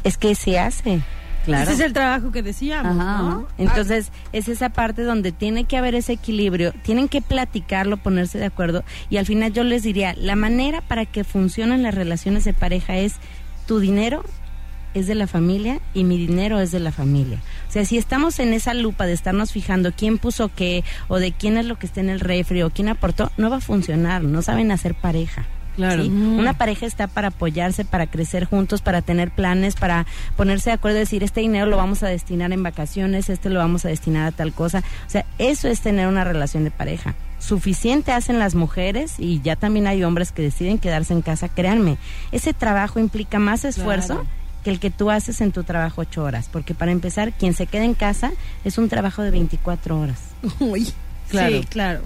Es 0.04 0.18
que 0.18 0.34
se 0.34 0.58
hace. 0.58 1.00
Ese 1.46 1.72
es 1.72 1.80
el 1.80 1.92
trabajo 1.92 2.30
que 2.30 2.42
decíamos, 2.42 2.98
Ajá. 2.98 3.22
¿no? 3.22 3.48
Entonces, 3.56 4.12
es 4.32 4.48
esa 4.48 4.68
parte 4.68 5.02
donde 5.02 5.32
tiene 5.32 5.64
que 5.64 5.76
haber 5.76 5.94
ese 5.94 6.12
equilibrio, 6.12 6.72
tienen 6.82 7.08
que 7.08 7.22
platicarlo, 7.22 7.96
ponerse 7.96 8.38
de 8.38 8.44
acuerdo 8.44 8.84
y 9.08 9.16
al 9.16 9.26
final 9.26 9.52
yo 9.52 9.64
les 9.64 9.82
diría, 9.82 10.14
la 10.14 10.36
manera 10.36 10.82
para 10.82 11.06
que 11.06 11.24
funcionen 11.24 11.82
las 11.82 11.94
relaciones 11.94 12.44
de 12.44 12.52
pareja 12.52 12.96
es 12.96 13.14
tu 13.66 13.80
dinero 13.80 14.24
es 14.98 15.06
de 15.06 15.14
la 15.14 15.26
familia 15.26 15.80
y 15.94 16.04
mi 16.04 16.18
dinero 16.18 16.60
es 16.60 16.70
de 16.70 16.80
la 16.80 16.92
familia. 16.92 17.40
O 17.68 17.72
sea, 17.72 17.84
si 17.84 17.98
estamos 17.98 18.38
en 18.38 18.52
esa 18.52 18.74
lupa 18.74 19.06
de 19.06 19.12
estarnos 19.12 19.52
fijando 19.52 19.92
quién 19.92 20.18
puso 20.18 20.50
qué 20.54 20.84
o 21.08 21.18
de 21.18 21.32
quién 21.32 21.56
es 21.56 21.66
lo 21.66 21.78
que 21.78 21.86
está 21.86 22.00
en 22.00 22.10
el 22.10 22.20
refri 22.20 22.62
o 22.62 22.70
quién 22.70 22.88
aportó, 22.88 23.30
no 23.36 23.50
va 23.50 23.56
a 23.56 23.60
funcionar, 23.60 24.22
no 24.22 24.42
saben 24.42 24.72
hacer 24.72 24.94
pareja. 24.94 25.46
Claro. 25.78 26.02
¿sí? 26.02 26.10
Mm. 26.10 26.40
Una 26.40 26.54
pareja 26.54 26.86
está 26.86 27.06
para 27.06 27.28
apoyarse, 27.28 27.84
para 27.84 28.08
crecer 28.08 28.46
juntos, 28.46 28.82
para 28.82 29.00
tener 29.00 29.30
planes, 29.30 29.76
para 29.76 30.06
ponerse 30.36 30.70
de 30.70 30.74
acuerdo 30.74 30.96
y 30.98 31.00
decir, 31.00 31.22
este 31.22 31.40
dinero 31.40 31.66
lo 31.66 31.76
vamos 31.76 32.02
a 32.02 32.08
destinar 32.08 32.52
en 32.52 32.64
vacaciones, 32.64 33.30
este 33.30 33.48
lo 33.48 33.60
vamos 33.60 33.84
a 33.84 33.88
destinar 33.88 34.26
a 34.26 34.32
tal 34.32 34.52
cosa. 34.52 34.82
O 35.06 35.10
sea, 35.10 35.24
eso 35.38 35.68
es 35.68 35.80
tener 35.80 36.08
una 36.08 36.24
relación 36.24 36.64
de 36.64 36.72
pareja. 36.72 37.14
Suficiente 37.38 38.10
hacen 38.10 38.40
las 38.40 38.56
mujeres 38.56 39.14
y 39.18 39.40
ya 39.40 39.54
también 39.54 39.86
hay 39.86 40.02
hombres 40.02 40.32
que 40.32 40.42
deciden 40.42 40.78
quedarse 40.78 41.12
en 41.12 41.22
casa. 41.22 41.48
Créanme, 41.48 41.96
ese 42.32 42.52
trabajo 42.52 42.98
implica 42.98 43.38
más 43.38 43.64
esfuerzo 43.64 44.14
Claro. 44.14 44.37
Que 44.64 44.70
el 44.70 44.80
que 44.80 44.90
tú 44.90 45.10
haces 45.10 45.40
en 45.40 45.52
tu 45.52 45.64
trabajo 45.64 46.02
ocho 46.02 46.24
horas. 46.24 46.48
Porque 46.52 46.74
para 46.74 46.92
empezar, 46.92 47.32
quien 47.32 47.54
se 47.54 47.66
queda 47.66 47.84
en 47.84 47.94
casa 47.94 48.32
es 48.64 48.78
un 48.78 48.88
trabajo 48.88 49.22
de 49.22 49.30
24 49.30 49.98
horas. 49.98 50.20
Uy, 50.60 50.92
Claro. 51.28 51.60
Sí, 51.60 51.66
claro. 51.66 52.00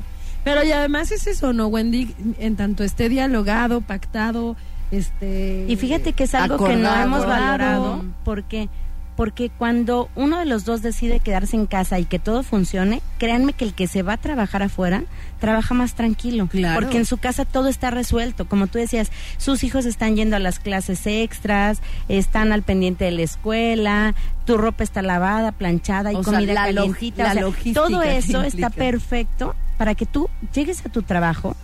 Pero 0.45 0.65
y 0.65 0.73
además 0.73 1.13
es 1.13 1.27
eso, 1.27 1.53
¿no, 1.53 1.69
Wendy? 1.69 2.15
En 2.39 2.57
tanto 2.57 2.83
esté 2.83 3.09
dialogado, 3.09 3.81
pactado, 3.81 4.57
este... 4.91 5.67
Y 5.69 5.77
fíjate 5.77 6.13
que 6.13 6.25
es 6.25 6.35
algo 6.35 6.67
que 6.67 6.77
no 6.77 6.93
hemos 6.95 7.25
valorado 7.25 8.05
porque 8.25 8.69
porque 9.17 9.51
cuando 9.51 10.09
uno 10.15 10.39
de 10.39 10.47
los 10.47 10.65
dos 10.65 10.81
decide 10.83 11.21
quedarse 11.21 11.55
en 11.57 11.67
casa 11.67 11.99
y 11.99 12.05
que 12.07 12.19
todo 12.19 12.43
funcione, 12.43 13.03
créanme 13.19 13.53
que 13.53 13.65
el 13.65 13.75
que 13.75 13.87
se 13.87 14.03
va 14.03 14.15
a 14.15 14.17
trabajar 14.17 14.63
afuera 14.63 15.05
trabaja 15.39 15.75
más 15.75 15.95
tranquilo, 15.95 16.47
Claro. 16.47 16.81
porque 16.81 16.97
en 16.97 17.05
su 17.05 17.19
casa 17.19 17.45
todo 17.45 17.69
está 17.69 17.91
resuelto, 17.91 18.47
como 18.49 18.69
tú 18.69 18.79
decías, 18.79 19.11
sus 19.37 19.65
hijos 19.65 19.85
están 19.85 20.17
yendo 20.17 20.37
a 20.37 20.39
las 20.39 20.61
clases 20.61 21.07
extras, 21.07 21.81
están 22.09 22.53
al 22.53 22.63
pendiente 22.63 23.05
de 23.05 23.11
la 23.11 23.23
escuela, 23.23 24.15
tu 24.47 24.57
ropa 24.57 24.83
está 24.85 25.03
lavada, 25.03 25.53
planchada 25.53 26.13
y 26.13 26.17
O 26.17 26.25
sea, 26.25 26.33
comida 26.35 26.55
la 26.55 26.65
calientita, 26.65 27.23
la 27.25 27.31
o 27.31 27.33
sea, 27.35 27.43
logística 27.43 27.81
todo 27.81 28.03
eso 28.03 28.43
está 28.43 28.71
perfecto 28.71 29.55
para 29.77 29.95
que 29.95 30.07
tú 30.07 30.29
llegues 30.55 30.85
a 30.87 30.89
tu 30.89 31.03
trabajo 31.03 31.55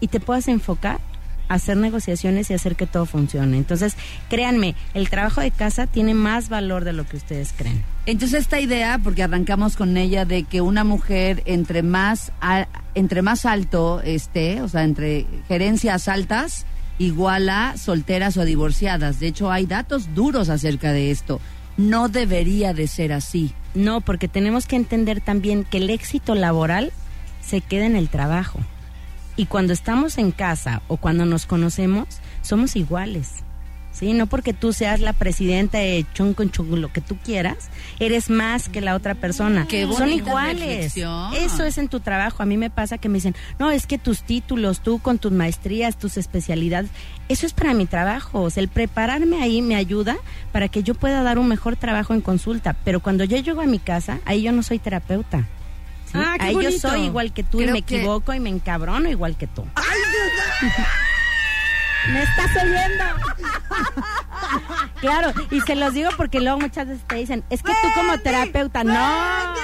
y 0.00 0.08
te 0.08 0.20
puedas 0.20 0.48
enfocar 0.48 1.00
hacer 1.48 1.76
negociaciones 1.76 2.50
y 2.50 2.54
hacer 2.54 2.76
que 2.76 2.86
todo 2.86 3.06
funcione. 3.06 3.56
Entonces, 3.56 3.96
créanme, 4.30 4.74
el 4.94 5.08
trabajo 5.10 5.40
de 5.40 5.50
casa 5.50 5.86
tiene 5.86 6.14
más 6.14 6.48
valor 6.48 6.84
de 6.84 6.92
lo 6.92 7.06
que 7.06 7.16
ustedes 7.16 7.52
creen. 7.56 7.82
Entonces 8.06 8.40
esta 8.42 8.60
idea, 8.60 8.98
porque 9.02 9.22
arrancamos 9.22 9.76
con 9.76 9.96
ella 9.96 10.24
de 10.24 10.44
que 10.44 10.60
una 10.60 10.84
mujer 10.84 11.42
entre 11.46 11.82
más 11.82 12.32
a- 12.40 12.66
entre 12.94 13.22
más 13.22 13.44
alto 13.46 14.00
esté, 14.02 14.60
o 14.62 14.68
sea, 14.68 14.84
entre 14.84 15.26
gerencias 15.48 16.06
altas, 16.08 16.66
igual 16.98 17.48
a 17.48 17.76
solteras 17.76 18.36
o 18.36 18.44
divorciadas. 18.44 19.18
De 19.20 19.26
hecho, 19.28 19.50
hay 19.50 19.66
datos 19.66 20.14
duros 20.14 20.48
acerca 20.48 20.92
de 20.92 21.10
esto. 21.10 21.40
No 21.76 22.08
debería 22.08 22.72
de 22.72 22.86
ser 22.86 23.12
así. 23.12 23.52
No, 23.74 24.00
porque 24.00 24.28
tenemos 24.28 24.66
que 24.66 24.76
entender 24.76 25.20
también 25.20 25.64
que 25.64 25.78
el 25.78 25.90
éxito 25.90 26.36
laboral 26.36 26.92
se 27.44 27.60
queda 27.60 27.86
en 27.86 27.96
el 27.96 28.08
trabajo. 28.08 28.60
Y 29.36 29.46
cuando 29.46 29.72
estamos 29.72 30.18
en 30.18 30.30
casa 30.30 30.82
o 30.88 30.96
cuando 30.96 31.24
nos 31.26 31.46
conocemos, 31.46 32.06
somos 32.42 32.76
iguales. 32.76 33.44
¿sí? 33.94 34.12
No 34.12 34.26
porque 34.26 34.52
tú 34.52 34.72
seas 34.72 35.00
la 35.00 35.12
presidenta 35.12 35.78
de 35.78 36.04
Chun, 36.12 36.34
lo 36.80 36.92
que 36.92 37.00
tú 37.00 37.16
quieras, 37.24 37.70
eres 37.98 38.28
más 38.28 38.68
que 38.68 38.80
la 38.80 38.94
otra 38.94 39.14
persona. 39.14 39.66
Qué 39.68 39.86
Son 39.86 40.12
iguales. 40.12 40.60
reflexión. 40.60 41.32
Eso 41.34 41.64
es 41.64 41.78
en 41.78 41.88
tu 41.88 42.00
trabajo. 42.00 42.42
A 42.42 42.46
mí 42.46 42.56
me 42.56 42.70
pasa 42.70 42.98
que 42.98 43.08
me 43.08 43.14
dicen, 43.14 43.34
no, 43.58 43.70
es 43.70 43.86
que 43.86 43.98
tus 43.98 44.22
títulos, 44.22 44.80
tú 44.80 44.98
con 44.98 45.18
tus 45.18 45.32
maestrías, 45.32 45.96
tus 45.96 46.16
especialidades, 46.16 46.90
eso 47.28 47.46
es 47.46 47.54
para 47.54 47.72
mi 47.72 47.86
trabajo. 47.86 48.42
O 48.42 48.50
sea, 48.50 48.62
el 48.62 48.68
prepararme 48.68 49.42
ahí 49.42 49.62
me 49.62 49.76
ayuda 49.76 50.16
para 50.52 50.68
que 50.68 50.82
yo 50.82 50.94
pueda 50.94 51.22
dar 51.22 51.38
un 51.38 51.48
mejor 51.48 51.76
trabajo 51.76 52.12
en 52.14 52.20
consulta. 52.20 52.76
Pero 52.84 53.00
cuando 53.00 53.24
yo 53.24 53.38
llego 53.38 53.60
a 53.60 53.66
mi 53.66 53.78
casa, 53.78 54.20
ahí 54.26 54.42
yo 54.42 54.52
no 54.52 54.62
soy 54.62 54.78
terapeuta. 54.78 55.46
¿Sí? 56.14 56.20
Ah, 56.24 56.36
qué 56.38 56.44
ahí 56.46 56.62
yo 56.62 56.70
soy 56.72 57.02
igual 57.02 57.32
que 57.32 57.42
tú 57.42 57.60
y 57.60 57.66
me 57.66 57.82
que- 57.82 57.96
equivoco 57.98 58.32
y 58.32 58.40
me 58.40 58.48
encabrono 58.48 59.08
igual 59.10 59.36
que 59.36 59.46
tú. 59.46 59.66
¿Me 62.12 62.22
estás 62.22 62.50
oyendo? 62.62 63.04
claro, 65.00 65.32
y 65.50 65.60
se 65.62 65.74
los 65.74 65.94
digo 65.94 66.10
porque 66.16 66.40
luego 66.40 66.58
muchas 66.58 66.86
veces 66.86 67.04
te 67.06 67.14
dicen, 67.16 67.44
es 67.50 67.62
que 67.62 67.72
tú 67.72 67.88
como 67.94 68.18
terapeuta, 68.18 68.84
no. 68.84 69.54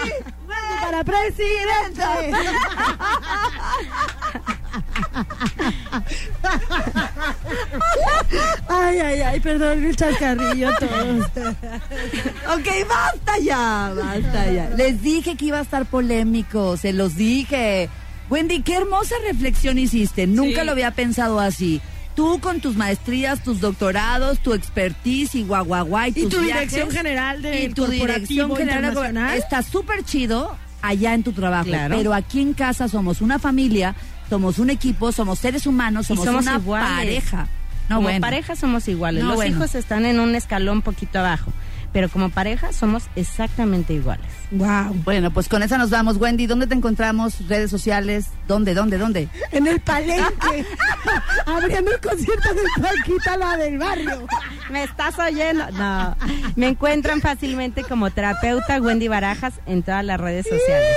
Para 0.80 1.04
presidente. 1.04 2.32
Ay, 8.68 8.98
ay, 8.98 9.20
ay, 9.20 9.40
perdón 9.40 9.84
el 9.84 9.96
chascarrillo 9.96 10.70
todos. 10.78 11.26
Ok, 12.54 12.68
basta 12.88 13.38
ya, 13.42 13.92
basta 13.94 14.50
ya. 14.52 14.70
Les 14.76 15.02
dije 15.02 15.36
que 15.36 15.46
iba 15.46 15.58
a 15.58 15.62
estar 15.62 15.86
polémico, 15.86 16.76
se 16.76 16.92
los 16.92 17.16
dije. 17.16 17.88
Wendy, 18.28 18.62
qué 18.62 18.76
hermosa 18.76 19.16
reflexión 19.26 19.78
hiciste. 19.78 20.26
Nunca 20.26 20.60
Sí. 20.60 20.66
lo 20.66 20.72
había 20.72 20.92
pensado 20.92 21.40
así. 21.40 21.80
Tú 22.14 22.38
con 22.40 22.60
tus 22.60 22.76
maestrías, 22.76 23.42
tus 23.42 23.60
doctorados, 23.60 24.40
tu 24.40 24.52
expertise 24.52 25.34
y 25.36 25.42
guaguaguá 25.44 26.08
y, 26.08 26.10
Y 26.10 26.22
tus 26.22 26.30
tu 26.30 26.40
viajes, 26.40 26.70
dirección 26.70 26.90
general 26.90 27.42
de 27.42 27.64
y 27.64 27.68
tu 27.70 27.86
dirección 27.86 28.54
general 28.54 28.96
está 29.34 29.62
súper 29.62 30.04
chido 30.04 30.56
allá 30.82 31.14
en 31.14 31.22
tu 31.22 31.32
trabajo. 31.32 31.64
Claro. 31.66 31.96
Pero 31.96 32.14
aquí 32.14 32.40
en 32.40 32.52
casa 32.52 32.88
somos 32.88 33.20
una 33.20 33.38
familia, 33.38 33.94
somos 34.30 34.58
un 34.58 34.70
equipo, 34.70 35.12
somos 35.12 35.38
seres 35.40 35.66
humanos, 35.66 36.06
Y 36.06 36.08
somos, 36.14 36.24
somos 36.24 36.42
una 36.46 36.54
iguales. 36.56 36.88
pareja. 36.96 37.48
No, 37.90 37.96
como 37.96 38.06
bueno. 38.08 38.20
pareja 38.20 38.56
somos 38.56 38.86
iguales. 38.88 39.22
No, 39.22 39.30
Los 39.30 39.36
bueno. 39.36 39.56
hijos 39.56 39.74
están 39.74 40.06
en 40.06 40.20
un 40.20 40.34
escalón 40.36 40.80
poquito 40.80 41.18
abajo, 41.18 41.52
pero 41.92 42.08
como 42.08 42.30
pareja 42.30 42.72
somos 42.72 43.02
exactamente 43.16 43.92
iguales. 43.92 44.24
Wow. 44.52 44.94
Bueno, 45.04 45.32
pues 45.32 45.48
con 45.48 45.64
esa 45.64 45.76
nos 45.76 45.90
vamos. 45.90 46.16
Wendy, 46.16 46.46
¿dónde 46.46 46.68
te 46.68 46.74
encontramos? 46.76 47.48
Redes 47.48 47.68
sociales. 47.68 48.26
¿Dónde, 48.46 48.74
dónde, 48.74 48.96
dónde? 48.96 49.28
En 49.50 49.66
el 49.66 49.80
palenque. 49.80 50.64
abriendo 51.46 51.90
el 51.90 52.00
concierto 52.00 52.48
de 52.54 52.60
Paquita, 52.80 53.36
la 53.36 53.56
del 53.56 53.76
barrio. 53.78 54.24
¿Me 54.70 54.84
estás 54.84 55.18
oyendo? 55.18 55.68
No. 55.72 56.16
Me 56.54 56.68
encuentran 56.68 57.20
fácilmente 57.20 57.82
como 57.82 58.10
terapeuta 58.12 58.80
Wendy 58.80 59.08
Barajas 59.08 59.54
en 59.66 59.82
todas 59.82 60.04
las 60.04 60.20
redes 60.20 60.46
sociales. 60.48 60.96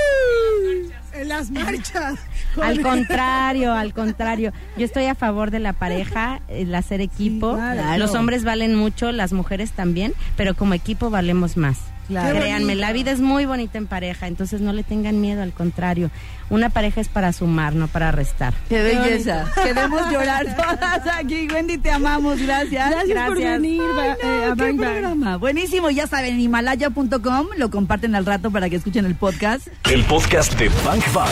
En 1.14 1.28
las 1.30 1.50
marchas. 1.50 2.20
Al 2.62 2.82
Con- 2.82 2.98
contrario, 3.00 3.74
al 3.74 3.94
contrario. 3.94 4.52
Yo 4.78 4.86
estoy 4.86 5.06
a 5.06 5.16
favor 5.16 5.52
de 5.52 5.60
la 5.60 5.74
pareja, 5.74 6.42
el 6.48 6.74
hacer 6.76 7.02
equipo. 7.02 7.52
Sí, 7.52 7.56
claro. 7.58 7.82
Claro. 7.82 8.00
Los 8.00 8.14
hombres 8.16 8.44
valen 8.44 8.76
mucho, 8.76 9.12
las 9.12 9.34
mujeres 9.34 9.72
también, 9.72 10.14
pero 10.38 10.54
como 10.56 10.74
equipo 10.74 11.10
valemos 11.10 11.58
más. 11.58 11.78
Claro. 12.08 12.38
Créanme, 12.40 12.76
la 12.76 12.92
vida 12.94 13.12
es 13.12 13.20
muy 13.22 13.46
bonita 13.46 13.78
en 13.78 13.88
pareja, 13.88 14.28
entonces 14.28 14.62
no 14.62 14.74
le 14.74 14.84
tengan 14.84 15.22
miedo, 15.22 15.42
al 15.42 15.54
contrario. 15.54 16.10
Una 16.50 16.70
pareja 16.70 17.02
es 17.02 17.08
para 17.08 17.32
sumar, 17.34 17.74
no 17.74 17.88
para 17.88 18.12
restar. 18.12 18.54
Qué 18.70 18.82
belleza. 18.84 19.46
Queremos 19.64 20.12
llorar 20.12 20.56
todas 20.56 21.08
aquí. 21.18 21.48
Wendy, 21.52 21.78
te 21.78 21.90
amamos. 21.92 22.40
Gracias. 22.42 22.90
Gracias, 22.92 23.28
por 23.28 23.38
venir 23.38 23.82
Ay, 23.82 24.10
no, 24.22 24.30
eh, 24.30 24.44
a 24.44 24.44
qué 24.44 24.48
Bang 24.50 24.58
Bang. 24.58 24.78
programa. 24.78 25.38
Buenísimo. 25.38 25.90
Ya 25.90 26.06
saben, 26.06 26.40
himalaya.com. 26.40 27.48
Lo 27.58 27.72
comparten 27.72 28.14
al 28.16 28.26
rato 28.26 28.52
para 28.52 28.70
que 28.70 28.76
escuchen 28.76 29.06
el 29.06 29.16
podcast. 29.16 29.68
El 29.90 30.04
podcast 30.04 30.54
de 30.60 30.70
Bang 30.86 31.02
Bang. 31.14 31.30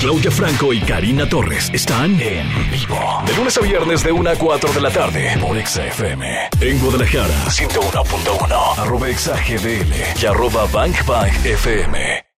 Claudia 0.00 0.30
Franco 0.30 0.72
y 0.72 0.80
Karina 0.80 1.28
Torres 1.28 1.70
están 1.72 2.20
en 2.20 2.46
vivo. 2.70 3.22
De 3.26 3.34
lunes 3.34 3.56
a 3.56 3.60
viernes 3.62 4.04
de 4.04 4.12
1 4.12 4.30
a 4.30 4.36
4 4.36 4.72
de 4.72 4.80
la 4.80 4.90
tarde 4.90 5.36
por 5.40 5.56
Exa 5.58 5.84
FM. 5.86 6.26
En 6.60 6.78
Guadalajara, 6.78 7.44
101.1. 7.48 8.78
Arroba 8.78 9.08
Exa 9.08 9.34
GDL 9.36 10.09
y 10.22 10.26
arroba 10.26 10.66
Bang 10.72 10.94
Bang 11.06 11.32
FM. 11.44 12.29